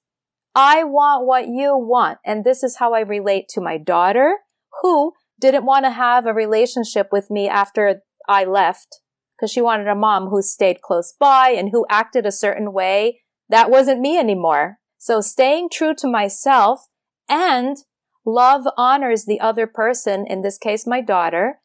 I 0.56 0.84
want 0.84 1.28
what 1.28 1.48
you 1.48 1.78
want. 1.78 2.18
And 2.26 2.44
this 2.44 2.64
is 2.64 2.78
how 2.78 2.94
I 2.94 3.02
relate 3.02 3.48
to 3.50 3.62
my 3.62 3.78
daughter 3.78 4.38
who 4.82 5.14
didn't 5.40 5.66
want 5.66 5.86
to 5.86 5.92
have 5.92 6.26
a 6.26 6.34
relationship 6.34 7.10
with 7.12 7.30
me 7.30 7.48
after 7.48 8.02
I 8.28 8.46
left 8.46 9.02
because 9.38 9.52
she 9.52 9.62
wanted 9.62 9.88
a 9.88 9.96
mom 9.96 10.30
who 10.30 10.42
stayed 10.42 10.82
close 10.82 11.14
by 11.20 11.50
and 11.50 11.70
who 11.72 11.86
acted 11.90 12.26
a 12.26 12.32
certain 12.32 12.74
way. 12.74 13.22
That 13.50 13.70
wasn't 13.70 14.00
me 14.00 14.18
anymore. 14.18 14.80
So 15.06 15.22
staying 15.22 15.70
true 15.72 15.94
to 16.00 16.08
myself 16.08 16.88
and 17.30 17.78
love 18.26 18.64
honors 18.76 19.26
the 19.26 19.40
other 19.40 19.68
person, 19.68 20.26
in 20.28 20.42
this 20.42 20.58
case, 20.58 20.88
my 20.88 21.00
daughter. 21.00 21.60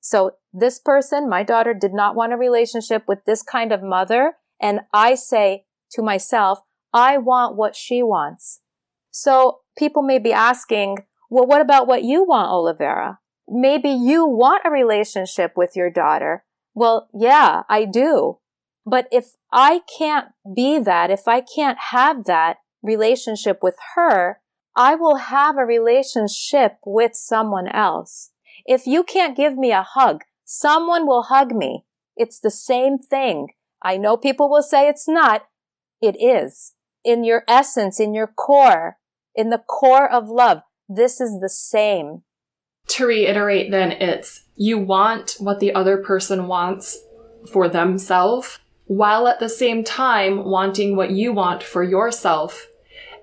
So 0.00 0.32
this 0.52 0.80
person, 0.80 1.28
my 1.28 1.44
daughter, 1.44 1.72
did 1.72 1.94
not 1.94 2.16
want 2.16 2.32
a 2.32 2.36
relationship 2.36 3.04
with 3.06 3.20
this 3.26 3.44
kind 3.44 3.70
of 3.70 3.80
mother. 3.80 4.32
And 4.60 4.80
I 4.92 5.14
say 5.14 5.66
to 5.92 6.02
myself, 6.02 6.62
I 6.92 7.16
want 7.16 7.54
what 7.54 7.76
she 7.76 8.02
wants. 8.02 8.60
So 9.12 9.60
people 9.78 10.02
may 10.02 10.18
be 10.18 10.32
asking, 10.32 10.96
well, 11.30 11.46
what 11.46 11.60
about 11.60 11.86
what 11.86 12.02
you 12.02 12.24
want, 12.24 12.50
Olivera? 12.50 13.18
Maybe 13.46 13.90
you 13.90 14.26
want 14.26 14.62
a 14.64 14.70
relationship 14.72 15.52
with 15.54 15.76
your 15.76 15.90
daughter. 15.90 16.42
Well, 16.74 17.08
yeah, 17.14 17.62
I 17.68 17.84
do. 17.84 18.38
But 18.84 19.06
if 19.12 19.36
I 19.52 19.82
can't 19.96 20.30
be 20.56 20.80
that, 20.80 21.12
if 21.12 21.28
I 21.28 21.40
can't 21.40 21.78
have 21.92 22.24
that 22.24 22.56
relationship 22.82 23.58
with 23.62 23.76
her, 23.94 24.40
I 24.76 24.94
will 24.94 25.16
have 25.16 25.56
a 25.56 25.64
relationship 25.64 26.76
with 26.84 27.14
someone 27.14 27.68
else. 27.68 28.30
If 28.66 28.86
you 28.86 29.02
can't 29.02 29.36
give 29.36 29.56
me 29.56 29.72
a 29.72 29.82
hug, 29.82 30.22
someone 30.44 31.06
will 31.06 31.24
hug 31.24 31.52
me. 31.52 31.84
It's 32.16 32.38
the 32.38 32.50
same 32.50 32.98
thing. 32.98 33.48
I 33.82 33.96
know 33.96 34.16
people 34.16 34.50
will 34.50 34.62
say 34.62 34.88
it's 34.88 35.08
not. 35.08 35.46
It 36.00 36.16
is. 36.20 36.74
In 37.04 37.24
your 37.24 37.44
essence, 37.48 37.98
in 37.98 38.14
your 38.14 38.26
core, 38.26 38.98
in 39.34 39.50
the 39.50 39.58
core 39.58 40.10
of 40.10 40.28
love, 40.28 40.62
this 40.88 41.20
is 41.20 41.40
the 41.40 41.48
same. 41.48 42.22
To 42.88 43.06
reiterate, 43.06 43.70
then, 43.70 43.92
it's 43.92 44.44
you 44.56 44.78
want 44.78 45.36
what 45.38 45.60
the 45.60 45.72
other 45.72 45.98
person 45.98 46.46
wants 46.46 46.98
for 47.52 47.68
themselves, 47.68 48.58
while 48.86 49.28
at 49.28 49.38
the 49.38 49.48
same 49.48 49.84
time 49.84 50.44
wanting 50.44 50.96
what 50.96 51.12
you 51.12 51.32
want 51.32 51.62
for 51.62 51.82
yourself. 51.82 52.66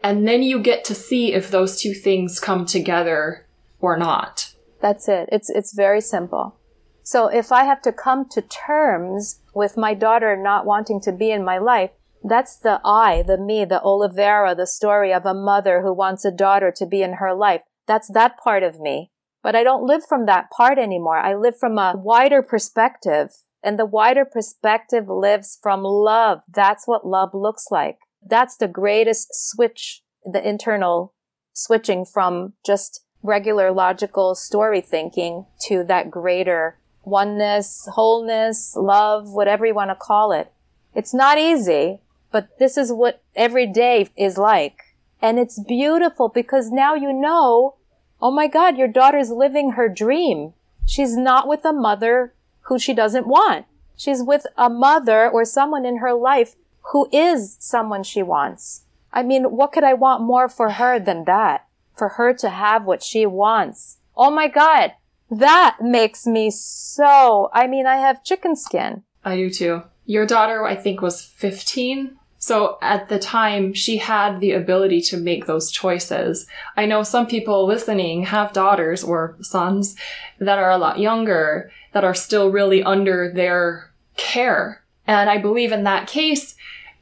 And 0.04 0.28
then 0.28 0.44
you 0.44 0.60
get 0.60 0.84
to 0.86 0.96
see 0.96 1.34
if 1.34 1.50
those 1.50 1.80
two 1.80 1.94
things 1.94 2.40
come 2.40 2.66
together 2.66 3.46
or 3.80 3.98
not. 3.98 4.54
That's 4.82 5.08
it. 5.08 5.30
It's, 5.32 5.50
it's 5.50 5.74
very 5.74 6.02
simple. 6.02 6.56
So 7.04 7.28
if 7.28 7.52
I 7.52 7.64
have 7.64 7.82
to 7.84 7.94
come 7.94 8.28
to 8.30 8.42
terms 8.42 9.40
with 9.54 9.78
my 9.78 9.94
daughter 9.94 10.36
not 10.36 10.66
wanting 10.66 11.00
to 11.02 11.12
be 11.12 11.32
in 11.32 11.44
my 11.44 11.58
life, 11.58 11.92
that's 12.24 12.58
the 12.58 12.82
I, 12.84 13.22
the 13.22 13.38
me, 13.38 13.64
the 13.66 13.82
Olivera, 13.84 14.56
the 14.56 14.68
story 14.68 15.14
of 15.14 15.26
a 15.26 15.34
mother 15.34 15.82
who 15.82 15.94
wants 15.94 16.26
a 16.26 16.32
daughter 16.32 16.72
to 16.76 16.86
be 16.86 17.02
in 17.02 17.14
her 17.14 17.34
life. 17.34 17.62
That's 17.88 18.12
that 18.12 18.38
part 18.38 18.64
of 18.64 18.80
me. 18.80 19.12
But 19.42 19.56
I 19.56 19.64
don't 19.64 19.86
live 19.86 20.02
from 20.06 20.26
that 20.26 20.52
part 20.52 20.78
anymore. 20.78 21.18
I 21.18 21.36
live 21.36 21.58
from 21.58 21.78
a 21.78 21.94
wider 21.96 22.42
perspective. 22.42 23.30
And 23.64 23.80
the 23.80 23.86
wider 23.86 24.26
perspective 24.26 25.08
lives 25.08 25.58
from 25.62 25.84
love. 25.84 26.42
That's 26.54 26.88
what 26.88 27.08
love 27.08 27.30
looks 27.34 27.68
like. 27.72 27.98
That's 28.30 28.58
the 28.58 28.68
greatest 28.68 29.30
switch, 29.32 30.04
the 30.24 30.48
internal 30.48 31.14
switching 31.54 32.06
from 32.06 32.54
just 32.66 33.04
regular 33.24 33.72
logical 33.72 34.36
story 34.36 34.82
thinking 34.82 35.46
to 35.62 35.84
that 35.86 36.12
greater 36.12 36.78
oneness, 37.04 37.88
wholeness, 37.94 38.76
love, 38.76 39.30
whatever 39.30 39.66
you 39.66 39.74
want 39.74 39.90
to 39.90 39.96
call 39.96 40.32
it. 40.32 40.52
It's 40.94 41.14
not 41.14 41.38
easy, 41.38 42.02
but 42.32 42.60
this 42.60 42.78
is 42.78 42.92
what 42.92 43.24
every 43.36 43.66
day 43.66 44.10
is 44.18 44.38
like. 44.38 44.78
And 45.22 45.40
it's 45.40 45.62
beautiful 45.64 46.30
because 46.30 46.70
now 46.70 46.96
you 46.96 47.14
know, 47.14 47.76
oh 48.22 48.32
my 48.32 48.48
God, 48.48 48.78
your 48.78 48.88
daughter's 48.88 49.32
living 49.32 49.72
her 49.72 49.88
dream. 49.88 50.54
She's 50.86 51.16
not 51.16 51.48
with 51.48 51.66
a 51.66 51.74
mother 51.74 52.34
who 52.62 52.78
she 52.78 52.94
doesn't 52.94 53.28
want. 53.28 53.66
She's 53.96 54.22
with 54.22 54.46
a 54.58 54.70
mother 54.70 55.30
or 55.30 55.46
someone 55.46 55.86
in 55.86 55.98
her 55.98 56.14
life 56.14 56.56
who 56.92 57.08
is 57.12 57.58
someone 57.60 58.04
she 58.04 58.22
wants. 58.22 58.84
I 59.12 59.24
mean, 59.24 59.46
what 59.46 59.72
could 59.72 59.84
I 59.84 59.94
want 59.94 60.24
more 60.24 60.48
for 60.48 60.72
her 60.72 61.00
than 61.00 61.26
that? 61.26 61.66
For 61.98 62.10
her 62.10 62.34
to 62.36 62.50
have 62.50 62.86
what 62.86 63.04
she 63.04 63.26
wants. 63.26 63.98
Oh 64.16 64.32
my 64.32 64.48
God. 64.48 64.94
That 65.30 65.78
makes 65.82 66.26
me 66.26 66.50
so, 66.52 67.50
I 67.54 67.68
mean, 67.68 67.86
I 67.86 67.98
have 67.98 68.24
chicken 68.24 68.56
skin. 68.56 69.04
I 69.26 69.36
do 69.36 69.50
too. 69.50 69.84
Your 70.06 70.26
daughter, 70.26 70.64
I 70.64 70.76
think, 70.76 71.02
was 71.02 71.22
15. 71.22 72.18
So 72.38 72.78
at 72.82 73.10
the 73.10 73.20
time, 73.20 73.74
she 73.74 73.98
had 73.98 74.40
the 74.40 74.52
ability 74.52 75.02
to 75.02 75.18
make 75.18 75.48
those 75.48 75.72
choices. 75.72 76.48
I 76.78 76.86
know 76.86 77.04
some 77.04 77.28
people 77.28 77.66
listening 77.66 78.24
have 78.24 78.54
daughters 78.54 79.04
or 79.04 79.36
sons 79.42 79.98
that 80.40 80.60
are 80.60 80.72
a 80.72 80.78
lot 80.78 81.00
younger, 81.00 81.72
that 81.92 82.06
are 82.06 82.14
still 82.14 82.52
really 82.52 82.84
under 82.84 83.32
their 83.34 83.92
care. 84.16 84.84
And 85.08 85.30
I 85.30 85.40
believe 85.40 85.72
in 85.72 85.84
that 85.86 86.08
case, 86.08 86.56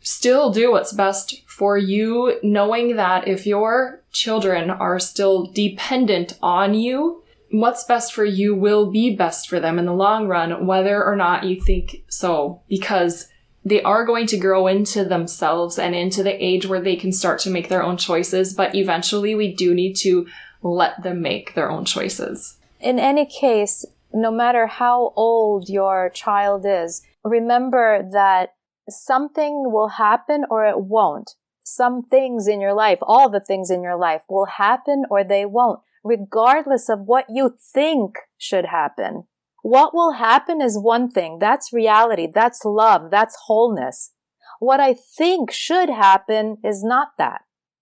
still 0.05 0.51
do 0.51 0.71
what's 0.71 0.93
best 0.93 1.41
for 1.47 1.77
you, 1.77 2.39
knowing 2.43 2.95
that 2.95 3.27
if 3.27 3.47
your 3.47 4.03
children 4.11 4.69
are 4.69 4.99
still 4.99 5.47
dependent 5.47 6.37
on 6.43 6.75
you, 6.75 7.23
what's 7.49 7.83
best 7.85 8.13
for 8.13 8.23
you 8.23 8.53
will 8.53 8.91
be 8.91 9.15
best 9.15 9.49
for 9.49 9.59
them 9.59 9.79
in 9.79 9.85
the 9.85 9.93
long 9.93 10.27
run, 10.27 10.67
whether 10.67 11.03
or 11.03 11.15
not 11.15 11.43
you 11.43 11.59
think 11.59 12.03
so, 12.07 12.61
because 12.69 13.29
they 13.63 13.81
are 13.81 14.05
going 14.05 14.27
to 14.27 14.37
grow 14.37 14.67
into 14.67 15.03
themselves 15.03 15.79
and 15.79 15.95
into 15.95 16.21
the 16.21 16.43
age 16.43 16.67
where 16.67 16.81
they 16.81 16.95
can 16.95 17.11
start 17.11 17.39
to 17.39 17.49
make 17.49 17.67
their 17.67 17.81
own 17.81 17.97
choices. 17.97 18.53
But 18.53 18.75
eventually 18.75 19.33
we 19.33 19.55
do 19.55 19.73
need 19.73 19.95
to 20.01 20.27
let 20.61 21.01
them 21.01 21.21
make 21.23 21.55
their 21.55 21.71
own 21.71 21.83
choices. 21.83 22.57
In 22.79 22.99
any 22.99 23.25
case, 23.25 23.85
no 24.13 24.29
matter 24.29 24.67
how 24.67 25.13
old 25.15 25.67
your 25.67 26.11
child 26.13 26.63
is, 26.67 27.01
remember 27.23 28.07
that 28.11 28.54
something 28.89 29.71
will 29.71 29.89
happen 29.89 30.45
or 30.49 30.65
it 30.65 30.79
won't. 30.79 31.31
Some 31.63 32.03
things 32.03 32.47
in 32.47 32.61
your 32.61 32.73
life, 32.73 32.99
all 33.01 33.29
the 33.29 33.39
things 33.39 33.69
in 33.69 33.81
your 33.81 33.97
life 33.97 34.23
will 34.29 34.45
happen 34.45 35.03
or 35.09 35.23
they 35.23 35.45
won't 35.45 35.79
regardless 36.05 36.87
of 36.87 37.01
what 37.01 37.25
you 37.29 37.57
think 37.73 38.19
should 38.37 38.67
happen. 38.67 39.23
What 39.63 39.93
will 39.93 40.13
happen 40.13 40.61
is 40.61 40.77
one 40.77 41.09
thing. 41.09 41.39
That's 41.39 41.73
reality. 41.73 42.27
That's 42.31 42.63
love. 42.63 43.09
That's 43.09 43.35
wholeness. 43.47 44.11
What 44.59 44.79
I 44.79 44.93
think 44.93 45.51
should 45.51 45.89
happen 45.89 46.57
is 46.63 46.83
not 46.83 47.09
that. 47.17 47.41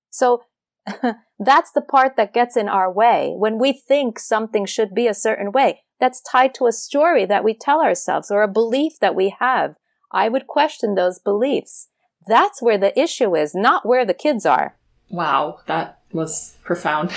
So 0.10 0.44
that's 1.38 1.72
the 1.74 1.82
part 1.82 2.16
that 2.16 2.34
gets 2.34 2.56
in 2.56 2.70
our 2.70 2.92
way. 2.92 3.34
When 3.36 3.60
we 3.60 3.74
think 3.74 4.18
something 4.18 4.66
should 4.66 4.96
be 4.96 5.08
a 5.08 5.14
certain 5.14 5.52
way, 5.52 5.82
that's 6.00 6.22
tied 6.22 6.54
to 6.56 6.68
a 6.68 6.72
story 6.72 7.26
that 7.26 7.44
we 7.44 7.54
tell 7.54 7.82
ourselves 7.82 8.32
or 8.32 8.42
a 8.42 8.48
belief 8.48 8.94
that 9.02 9.16
we 9.16 9.36
have. 9.40 9.76
I 10.14 10.30
would 10.30 10.48
question 10.48 10.96
those 10.96 11.20
beliefs. 11.20 11.90
That's 12.28 12.62
where 12.62 12.78
the 12.78 12.98
issue 13.00 13.36
is, 13.36 13.54
not 13.56 13.86
where 13.86 14.06
the 14.06 14.14
kids 14.14 14.46
are. 14.46 14.78
Wow, 15.10 15.60
that 15.68 16.00
was 16.12 16.56
profound. 16.64 17.12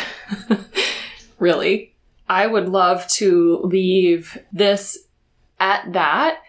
really. 1.38 1.94
I 2.28 2.46
would 2.46 2.68
love 2.68 3.06
to 3.08 3.60
leave 3.62 4.36
this 4.52 4.98
at 5.60 5.92
that 5.92 6.40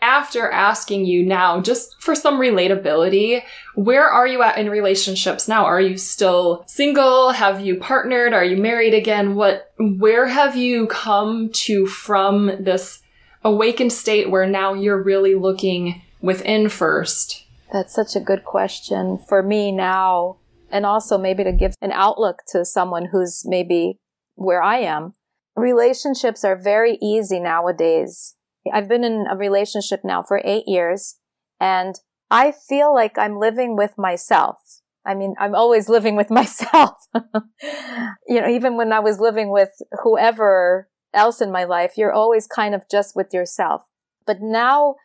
after 0.00 0.48
asking 0.50 1.06
you 1.06 1.24
now, 1.24 1.60
just 1.60 2.00
for 2.00 2.14
some 2.14 2.38
relatability, 2.38 3.42
where 3.74 4.06
are 4.06 4.26
you 4.26 4.42
at 4.42 4.58
in 4.58 4.70
relationships 4.70 5.48
now? 5.48 5.64
Are 5.64 5.80
you 5.80 5.96
still 5.96 6.64
single? 6.68 7.30
Have 7.32 7.60
you 7.60 7.76
partnered? 7.76 8.32
Are 8.32 8.44
you 8.44 8.56
married 8.56 8.94
again? 8.94 9.34
What, 9.34 9.72
where 9.78 10.26
have 10.26 10.54
you 10.54 10.86
come 10.86 11.50
to 11.54 11.86
from 11.86 12.52
this 12.60 13.02
awakened 13.44 13.92
state 13.92 14.30
where 14.30 14.46
now 14.46 14.74
you're 14.74 15.02
really 15.02 15.34
looking 15.34 16.02
within 16.20 16.68
first? 16.68 17.44
That's 17.72 17.94
such 17.94 18.16
a 18.16 18.20
good 18.20 18.44
question 18.44 19.18
for 19.18 19.42
me 19.42 19.72
now. 19.72 20.38
And 20.70 20.84
also 20.84 21.16
maybe 21.16 21.44
to 21.44 21.52
give 21.52 21.74
an 21.80 21.92
outlook 21.92 22.42
to 22.48 22.64
someone 22.64 23.06
who's 23.06 23.42
maybe 23.44 23.98
where 24.34 24.62
I 24.62 24.78
am, 24.78 25.14
relationships 25.54 26.44
are 26.44 26.56
very 26.56 26.98
easy 27.02 27.40
nowadays. 27.40 28.34
I've 28.72 28.88
been 28.88 29.04
in 29.04 29.26
a 29.30 29.36
relationship 29.36 30.00
now 30.04 30.22
for 30.22 30.40
eight 30.44 30.64
years 30.66 31.16
and 31.60 31.94
I 32.30 32.52
feel 32.52 32.92
like 32.94 33.16
I'm 33.16 33.38
living 33.38 33.76
with 33.76 33.92
myself. 33.96 34.56
I 35.04 35.14
mean, 35.14 35.34
I'm 35.38 35.54
always 35.54 35.88
living 35.96 36.16
with 36.16 36.30
myself. 36.30 36.94
you 38.26 38.40
know, 38.40 38.48
even 38.48 38.76
when 38.76 38.92
I 38.92 39.00
was 39.00 39.20
living 39.20 39.50
with 39.50 39.70
whoever 40.02 40.88
else 41.16 41.40
in 41.40 41.50
my 41.50 41.64
life, 41.64 41.94
you're 41.96 42.12
always 42.12 42.46
kind 42.46 42.74
of 42.74 42.84
just 42.88 43.16
with 43.16 43.34
yourself. 43.34 43.82
But 44.26 44.40
now 44.40 44.96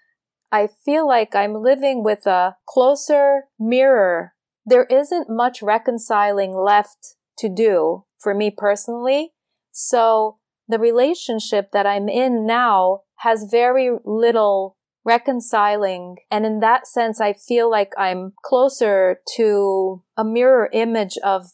I 0.51 0.67
feel 0.67 1.07
like 1.07 1.33
I'm 1.33 1.55
living 1.55 2.03
with 2.03 2.27
a 2.27 2.57
closer 2.67 3.45
mirror. 3.59 4.33
There 4.65 4.85
isn't 4.85 5.29
much 5.29 5.61
reconciling 5.61 6.53
left 6.53 7.15
to 7.39 7.49
do 7.49 8.05
for 8.19 8.35
me 8.35 8.51
personally. 8.55 9.31
So 9.71 10.37
the 10.67 10.77
relationship 10.77 11.71
that 11.71 11.87
I'm 11.87 12.09
in 12.09 12.45
now 12.45 13.01
has 13.19 13.47
very 13.49 13.91
little 14.03 14.77
reconciling. 15.03 16.17
And 16.29 16.45
in 16.45 16.59
that 16.59 16.85
sense, 16.85 17.19
I 17.19 17.33
feel 17.33 17.71
like 17.71 17.93
I'm 17.97 18.33
closer 18.43 19.21
to 19.37 20.03
a 20.17 20.23
mirror 20.23 20.69
image 20.73 21.17
of 21.23 21.47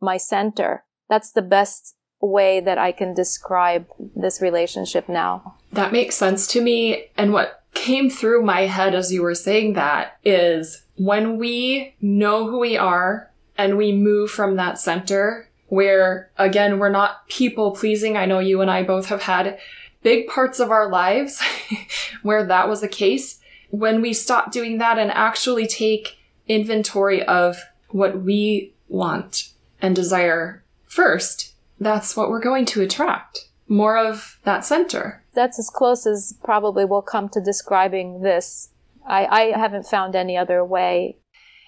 my 0.00 0.16
center. 0.16 0.84
That's 1.08 1.32
the 1.32 1.42
best 1.42 1.94
way 2.20 2.60
that 2.60 2.78
I 2.78 2.92
can 2.92 3.14
describe 3.14 3.86
this 4.16 4.42
relationship 4.42 5.08
now. 5.08 5.56
That 5.72 5.92
makes 5.92 6.16
sense 6.16 6.46
to 6.48 6.60
me. 6.60 7.06
And 7.16 7.32
what 7.32 7.62
came 7.74 8.10
through 8.10 8.42
my 8.42 8.62
head 8.62 8.94
as 8.94 9.12
you 9.12 9.22
were 9.22 9.34
saying 9.34 9.74
that 9.74 10.18
is 10.24 10.82
when 10.96 11.38
we 11.38 11.94
know 12.00 12.48
who 12.48 12.58
we 12.58 12.76
are 12.76 13.30
and 13.56 13.76
we 13.76 13.92
move 13.92 14.30
from 14.30 14.56
that 14.56 14.78
center 14.78 15.48
where 15.68 16.30
again, 16.38 16.78
we're 16.78 16.88
not 16.88 17.28
people 17.28 17.72
pleasing. 17.72 18.16
I 18.16 18.26
know 18.26 18.38
you 18.38 18.60
and 18.60 18.70
I 18.70 18.82
both 18.82 19.06
have 19.06 19.22
had 19.22 19.58
big 20.02 20.26
parts 20.26 20.60
of 20.60 20.70
our 20.70 20.88
lives 20.88 21.42
where 22.22 22.44
that 22.44 22.68
was 22.68 22.80
the 22.80 22.88
case. 22.88 23.40
When 23.70 24.00
we 24.00 24.12
stop 24.12 24.50
doing 24.50 24.78
that 24.78 24.98
and 24.98 25.10
actually 25.10 25.66
take 25.66 26.18
inventory 26.46 27.22
of 27.22 27.62
what 27.90 28.22
we 28.22 28.72
want 28.88 29.50
and 29.82 29.94
desire 29.94 30.64
first, 30.86 31.54
that's 31.80 32.16
what 32.16 32.30
we're 32.30 32.40
going 32.40 32.64
to 32.66 32.82
attract. 32.82 33.48
More 33.68 33.98
of 33.98 34.38
that 34.44 34.64
center. 34.64 35.22
That's 35.34 35.58
as 35.58 35.70
close 35.70 36.06
as 36.06 36.34
probably 36.42 36.84
we'll 36.84 37.02
come 37.02 37.28
to 37.30 37.40
describing 37.40 38.22
this. 38.22 38.70
I, 39.06 39.26
I 39.26 39.58
haven't 39.58 39.86
found 39.86 40.14
any 40.14 40.36
other 40.36 40.64
way. 40.64 41.18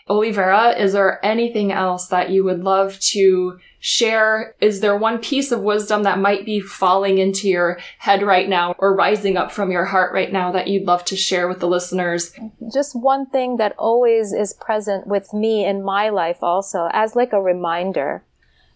Olivera, 0.09 0.77
is 0.77 0.93
there 0.93 1.25
anything 1.25 1.71
else 1.71 2.09
that 2.09 2.31
you 2.31 2.43
would 2.43 2.65
love 2.65 2.99
to 2.99 3.61
share? 3.79 4.57
Is 4.61 4.81
there 4.81 4.97
one 4.97 5.19
piece 5.19 5.53
of 5.53 5.61
wisdom 5.61 6.03
that 6.03 6.19
might 6.19 6.45
be 6.45 6.59
falling 6.59 7.19
into 7.19 7.49
your 7.49 7.79
head 7.99 8.23
right 8.23 8.49
now 8.49 8.75
or 8.79 8.97
rising 8.97 9.37
up 9.37 9.53
from 9.53 9.71
your 9.71 9.85
heart 9.85 10.13
right 10.13 10.33
now 10.33 10.51
that 10.51 10.67
you'd 10.67 10.87
love 10.87 11.05
to 11.05 11.17
share 11.17 11.47
with 11.47 11.61
the 11.61 11.69
listeners? 11.69 12.33
Just 12.73 13.01
one 13.01 13.27
thing 13.27 13.57
that 13.59 13.77
always 13.79 14.33
is 14.33 14.53
present 14.53 15.07
with 15.07 15.33
me 15.33 15.65
in 15.65 15.85
my 15.85 16.09
life 16.09 16.39
also 16.43 16.89
as 16.93 17.15
like 17.15 17.33
a 17.33 17.41
reminder. 17.41 18.25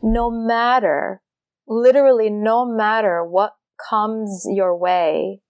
No 0.00 0.30
matter, 0.30 1.20
literally 1.66 2.30
no 2.30 2.66
matter 2.66 3.24
what 3.24 3.54
comes 3.90 4.46
your 4.48 4.76
way, 4.76 5.40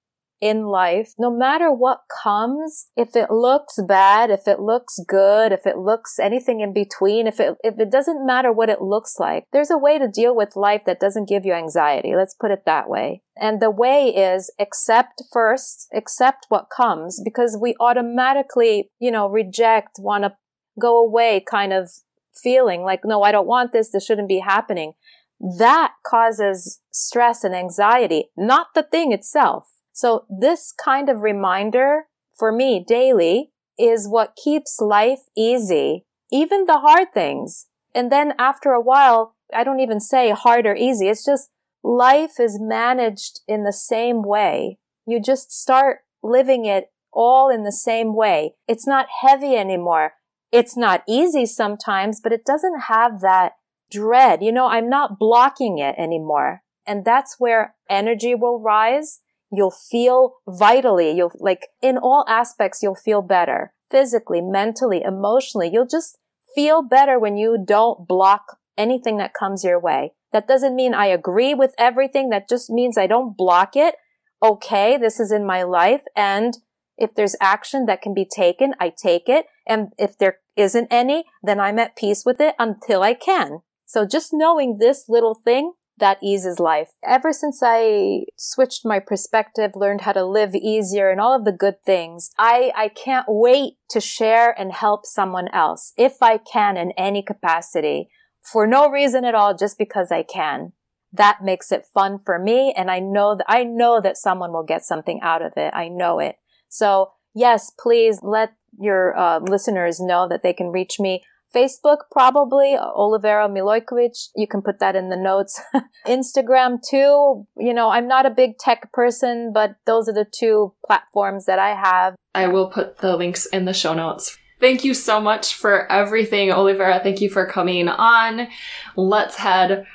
in 0.44 0.66
life, 0.66 1.14
no 1.18 1.34
matter 1.34 1.72
what 1.72 2.00
comes, 2.22 2.88
if 2.98 3.16
it 3.16 3.30
looks 3.30 3.78
bad, 3.88 4.30
if 4.30 4.46
it 4.46 4.60
looks 4.60 5.00
good, 5.08 5.52
if 5.52 5.66
it 5.66 5.78
looks 5.78 6.18
anything 6.18 6.60
in 6.60 6.74
between, 6.74 7.26
if 7.26 7.40
it, 7.40 7.54
if 7.64 7.80
it 7.80 7.90
doesn't 7.90 8.26
matter 8.26 8.52
what 8.52 8.68
it 8.68 8.82
looks 8.82 9.14
like, 9.18 9.44
there's 9.54 9.70
a 9.70 9.78
way 9.78 9.98
to 9.98 10.06
deal 10.06 10.36
with 10.36 10.54
life 10.54 10.82
that 10.84 11.00
doesn't 11.00 11.30
give 11.30 11.46
you 11.46 11.54
anxiety. 11.54 12.12
Let's 12.14 12.34
put 12.38 12.50
it 12.50 12.64
that 12.66 12.90
way. 12.90 13.22
And 13.40 13.58
the 13.62 13.70
way 13.70 14.08
is 14.08 14.52
accept 14.60 15.22
first, 15.32 15.88
accept 15.94 16.44
what 16.50 16.66
comes 16.68 17.22
because 17.24 17.56
we 17.58 17.74
automatically, 17.80 18.90
you 18.98 19.10
know, 19.10 19.28
reject, 19.28 19.92
want 19.98 20.24
to 20.24 20.34
go 20.78 20.98
away 20.98 21.42
kind 21.48 21.72
of 21.72 21.90
feeling 22.34 22.82
like, 22.82 23.00
no, 23.04 23.22
I 23.22 23.32
don't 23.32 23.46
want 23.46 23.72
this. 23.72 23.90
This 23.90 24.04
shouldn't 24.04 24.28
be 24.28 24.40
happening. 24.40 24.92
That 25.40 25.92
causes 26.06 26.80
stress 26.90 27.44
and 27.44 27.54
anxiety, 27.54 28.30
not 28.36 28.68
the 28.74 28.82
thing 28.82 29.12
itself. 29.12 29.68
So 29.92 30.26
this 30.28 30.72
kind 30.72 31.08
of 31.08 31.22
reminder 31.22 32.04
for 32.36 32.50
me 32.50 32.84
daily 32.86 33.52
is 33.78 34.08
what 34.08 34.36
keeps 34.42 34.80
life 34.80 35.20
easy, 35.36 36.04
even 36.32 36.64
the 36.66 36.78
hard 36.78 37.12
things. 37.12 37.66
And 37.94 38.10
then 38.10 38.34
after 38.38 38.72
a 38.72 38.80
while, 38.80 39.36
I 39.54 39.64
don't 39.64 39.80
even 39.80 40.00
say 40.00 40.30
hard 40.30 40.66
or 40.66 40.74
easy. 40.74 41.08
It's 41.08 41.24
just 41.24 41.50
life 41.82 42.40
is 42.40 42.58
managed 42.60 43.40
in 43.46 43.64
the 43.64 43.72
same 43.72 44.22
way. 44.22 44.78
You 45.06 45.20
just 45.20 45.52
start 45.52 45.98
living 46.22 46.64
it 46.64 46.86
all 47.12 47.50
in 47.50 47.62
the 47.62 47.72
same 47.72 48.16
way. 48.16 48.54
It's 48.66 48.86
not 48.86 49.06
heavy 49.22 49.54
anymore. 49.54 50.14
It's 50.50 50.76
not 50.76 51.02
easy 51.08 51.46
sometimes, 51.46 52.20
but 52.20 52.32
it 52.32 52.44
doesn't 52.44 52.82
have 52.88 53.20
that 53.20 53.52
dread. 53.94 54.42
You 54.42 54.52
know, 54.52 54.66
I'm 54.66 54.88
not 54.88 55.18
blocking 55.18 55.78
it 55.78 55.94
anymore. 55.98 56.62
And 56.86 57.04
that's 57.04 57.36
where 57.38 57.74
energy 57.88 58.34
will 58.34 58.60
rise 58.60 59.20
You'll 59.56 59.70
feel 59.70 60.36
vitally, 60.48 61.12
you'll 61.12 61.32
like 61.38 61.68
in 61.80 61.96
all 61.98 62.24
aspects, 62.28 62.82
you'll 62.82 62.94
feel 62.94 63.22
better 63.22 63.72
physically, 63.90 64.40
mentally, 64.40 65.02
emotionally. 65.02 65.70
You'll 65.72 65.86
just 65.86 66.18
feel 66.54 66.82
better 66.82 67.18
when 67.18 67.36
you 67.36 67.62
don't 67.64 68.08
block 68.08 68.58
anything 68.76 69.18
that 69.18 69.34
comes 69.34 69.62
your 69.62 69.78
way. 69.78 70.12
That 70.32 70.48
doesn't 70.48 70.74
mean 70.74 70.94
I 70.94 71.06
agree 71.06 71.54
with 71.54 71.74
everything. 71.78 72.30
That 72.30 72.48
just 72.48 72.70
means 72.70 72.98
I 72.98 73.06
don't 73.06 73.36
block 73.36 73.76
it. 73.76 73.94
Okay, 74.42 74.96
this 74.96 75.20
is 75.20 75.30
in 75.30 75.46
my 75.46 75.62
life. 75.62 76.02
And 76.16 76.58
if 76.98 77.14
there's 77.14 77.36
action 77.40 77.86
that 77.86 78.02
can 78.02 78.14
be 78.14 78.26
taken, 78.26 78.74
I 78.80 78.90
take 78.90 79.28
it. 79.28 79.46
And 79.66 79.92
if 79.98 80.18
there 80.18 80.38
isn't 80.56 80.88
any, 80.90 81.24
then 81.42 81.60
I'm 81.60 81.78
at 81.78 81.96
peace 81.96 82.24
with 82.26 82.40
it 82.40 82.54
until 82.58 83.02
I 83.02 83.14
can. 83.14 83.60
So 83.94 84.04
just 84.04 84.30
knowing 84.32 84.78
this 84.78 85.04
little 85.08 85.36
thing 85.36 85.74
that 85.98 86.18
eases 86.20 86.58
life. 86.58 86.88
Ever 87.04 87.32
since 87.32 87.60
I 87.64 88.24
switched 88.36 88.84
my 88.84 88.98
perspective, 88.98 89.70
learned 89.76 90.00
how 90.00 90.10
to 90.10 90.24
live 90.24 90.52
easier 90.56 91.10
and 91.10 91.20
all 91.20 91.32
of 91.32 91.44
the 91.44 91.52
good 91.52 91.76
things, 91.86 92.32
I, 92.36 92.72
I 92.74 92.88
can't 92.88 93.26
wait 93.28 93.74
to 93.90 94.00
share 94.00 94.50
and 94.58 94.72
help 94.72 95.06
someone 95.06 95.46
else 95.52 95.92
if 95.96 96.14
I 96.20 96.38
can 96.38 96.76
in 96.76 96.90
any 96.98 97.22
capacity 97.22 98.08
for 98.42 98.66
no 98.66 98.90
reason 98.90 99.24
at 99.24 99.36
all, 99.36 99.56
just 99.56 99.78
because 99.78 100.10
I 100.10 100.24
can. 100.24 100.72
That 101.12 101.44
makes 101.44 101.70
it 101.70 101.84
fun 101.94 102.18
for 102.18 102.36
me. 102.36 102.74
And 102.76 102.90
I 102.90 102.98
know 102.98 103.36
that, 103.36 103.46
I 103.48 103.62
know 103.62 104.00
that 104.00 104.16
someone 104.16 104.52
will 104.52 104.64
get 104.64 104.84
something 104.84 105.20
out 105.22 105.40
of 105.40 105.52
it. 105.56 105.72
I 105.72 105.86
know 105.86 106.18
it. 106.18 106.34
So 106.68 107.12
yes, 107.32 107.70
please 107.78 108.18
let 108.24 108.54
your 108.76 109.16
uh, 109.16 109.38
listeners 109.38 110.00
know 110.00 110.26
that 110.28 110.42
they 110.42 110.52
can 110.52 110.72
reach 110.72 110.98
me 110.98 111.22
Facebook, 111.54 111.98
probably 112.10 112.76
Olivera 112.76 113.48
Milojkovic. 113.48 114.30
You 114.34 114.46
can 114.46 114.62
put 114.62 114.80
that 114.80 114.96
in 114.96 115.08
the 115.08 115.16
notes. 115.16 115.60
Instagram 116.06 116.78
too. 116.82 117.46
You 117.56 117.74
know, 117.74 117.90
I'm 117.90 118.08
not 118.08 118.26
a 118.26 118.30
big 118.30 118.58
tech 118.58 118.92
person, 118.92 119.52
but 119.52 119.76
those 119.86 120.08
are 120.08 120.14
the 120.14 120.26
two 120.30 120.74
platforms 120.86 121.46
that 121.46 121.58
I 121.58 121.74
have. 121.74 122.14
I 122.34 122.48
will 122.48 122.68
put 122.68 122.98
the 122.98 123.16
links 123.16 123.46
in 123.46 123.64
the 123.64 123.74
show 123.74 123.94
notes. 123.94 124.36
Thank 124.60 124.84
you 124.84 124.94
so 124.94 125.20
much 125.20 125.54
for 125.54 125.90
everything, 125.90 126.48
Olivera. 126.48 127.02
Thank 127.02 127.20
you 127.20 127.28
for 127.28 127.46
coming 127.46 127.88
on. 127.88 128.48
Let's 128.96 129.36
head 129.36 129.86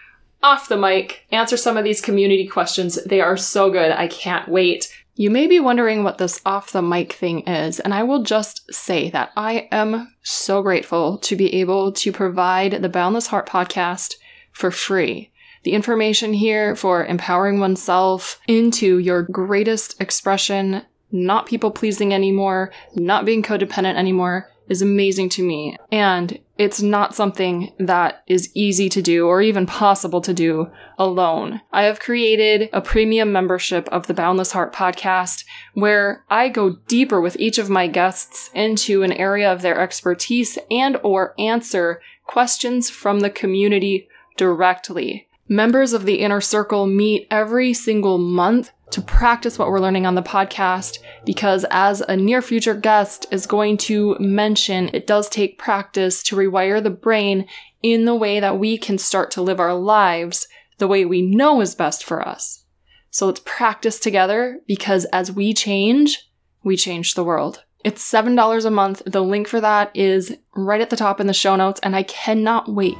off 0.41 0.69
the 0.69 0.77
mic, 0.77 1.25
answer 1.31 1.57
some 1.57 1.77
of 1.77 1.83
these 1.83 2.01
community 2.01 2.47
questions. 2.47 3.03
They 3.03 3.21
are 3.21 3.37
so 3.37 3.69
good. 3.69 3.91
I 3.91 4.07
can't 4.07 4.47
wait. 4.47 4.93
You 5.19 5.29
may 5.29 5.47
be 5.47 5.59
wondering 5.59 6.05
what 6.05 6.17
this 6.17 6.39
off 6.45 6.71
the 6.71 6.81
mic 6.81 7.11
thing 7.11 7.41
is, 7.41 7.81
and 7.81 7.93
I 7.93 8.03
will 8.03 8.23
just 8.23 8.73
say 8.73 9.09
that 9.09 9.31
I 9.35 9.67
am 9.69 10.15
so 10.23 10.61
grateful 10.61 11.17
to 11.17 11.35
be 11.35 11.55
able 11.55 11.91
to 11.91 12.13
provide 12.13 12.81
the 12.81 12.87
Boundless 12.87 13.27
Heart 13.27 13.49
podcast 13.49 14.15
for 14.53 14.71
free. 14.71 15.29
The 15.63 15.73
information 15.73 16.31
here 16.31 16.73
for 16.73 17.05
empowering 17.05 17.59
oneself 17.59 18.39
into 18.47 18.97
your 18.97 19.23
greatest 19.23 19.99
expression, 19.99 20.83
not 21.11 21.47
people 21.47 21.71
pleasing 21.71 22.13
anymore, 22.13 22.71
not 22.95 23.25
being 23.25 23.43
codependent 23.43 23.95
anymore, 23.95 24.49
is 24.69 24.81
amazing 24.81 25.29
to 25.29 25.43
me. 25.43 25.75
And 25.91 26.39
it's 26.57 26.81
not 26.81 27.15
something 27.15 27.71
that 27.79 28.23
is 28.27 28.51
easy 28.53 28.89
to 28.89 29.01
do 29.01 29.27
or 29.27 29.41
even 29.41 29.65
possible 29.65 30.21
to 30.21 30.33
do 30.33 30.69
alone. 30.97 31.61
I 31.71 31.83
have 31.83 31.99
created 31.99 32.69
a 32.71 32.81
premium 32.81 33.31
membership 33.31 33.87
of 33.89 34.07
the 34.07 34.13
Boundless 34.13 34.51
Heart 34.51 34.73
podcast 34.73 35.45
where 35.73 36.23
I 36.29 36.49
go 36.49 36.77
deeper 36.87 37.19
with 37.19 37.39
each 37.39 37.57
of 37.57 37.69
my 37.69 37.87
guests 37.87 38.49
into 38.53 39.03
an 39.03 39.13
area 39.13 39.51
of 39.51 39.61
their 39.61 39.79
expertise 39.79 40.57
and 40.69 40.97
or 41.03 41.33
answer 41.39 42.01
questions 42.25 42.89
from 42.89 43.21
the 43.21 43.29
community 43.29 44.07
directly. 44.37 45.27
Members 45.51 45.93
of 45.93 46.05
the 46.05 46.19
inner 46.19 46.41
circle 46.41 46.85
meet 46.85 47.25
every 47.31 47.73
single 47.73 48.19
month 48.19 48.71
to 48.91 49.01
practice 49.01 49.59
what 49.59 49.69
we're 49.69 49.79
learning 49.79 50.05
on 50.05 50.15
the 50.15 50.21
podcast 50.21 50.99
because 51.25 51.65
as 51.69 52.01
a 52.01 52.15
near 52.15 52.41
future 52.41 52.73
guest 52.73 53.25
is 53.31 53.45
going 53.45 53.77
to 53.77 54.15
mention 54.19 54.89
it 54.93 55.05
does 55.05 55.29
take 55.29 55.59
practice 55.59 56.23
to 56.23 56.35
rewire 56.35 56.81
the 56.81 56.89
brain 56.89 57.47
in 57.83 58.05
the 58.05 58.15
way 58.15 58.39
that 58.39 58.59
we 58.59 58.77
can 58.77 58.97
start 58.97 59.31
to 59.31 59.41
live 59.41 59.59
our 59.59 59.75
lives 59.75 60.47
the 60.79 60.87
way 60.87 61.05
we 61.05 61.21
know 61.21 61.61
is 61.61 61.75
best 61.75 62.03
for 62.03 62.27
us. 62.27 62.63
So 63.11 63.27
let's 63.27 63.41
practice 63.45 63.99
together 63.99 64.59
because 64.67 65.05
as 65.05 65.31
we 65.31 65.53
change, 65.53 66.29
we 66.63 66.77
change 66.77 67.13
the 67.13 67.23
world. 67.23 67.63
It's 67.83 68.09
$7 68.09 68.65
a 68.65 68.69
month. 68.69 69.01
The 69.05 69.23
link 69.23 69.47
for 69.47 69.61
that 69.61 69.91
is 69.95 70.35
right 70.55 70.81
at 70.81 70.89
the 70.89 70.97
top 70.97 71.19
in 71.19 71.27
the 71.27 71.33
show 71.33 71.55
notes 71.55 71.79
and 71.83 71.95
I 71.95 72.03
cannot 72.03 72.69
wait 72.69 72.97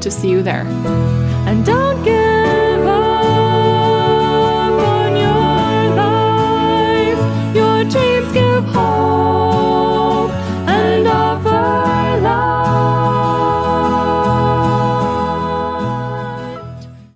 to 0.00 0.10
see 0.10 0.30
you 0.30 0.42
there. 0.42 0.64
And 1.46 1.66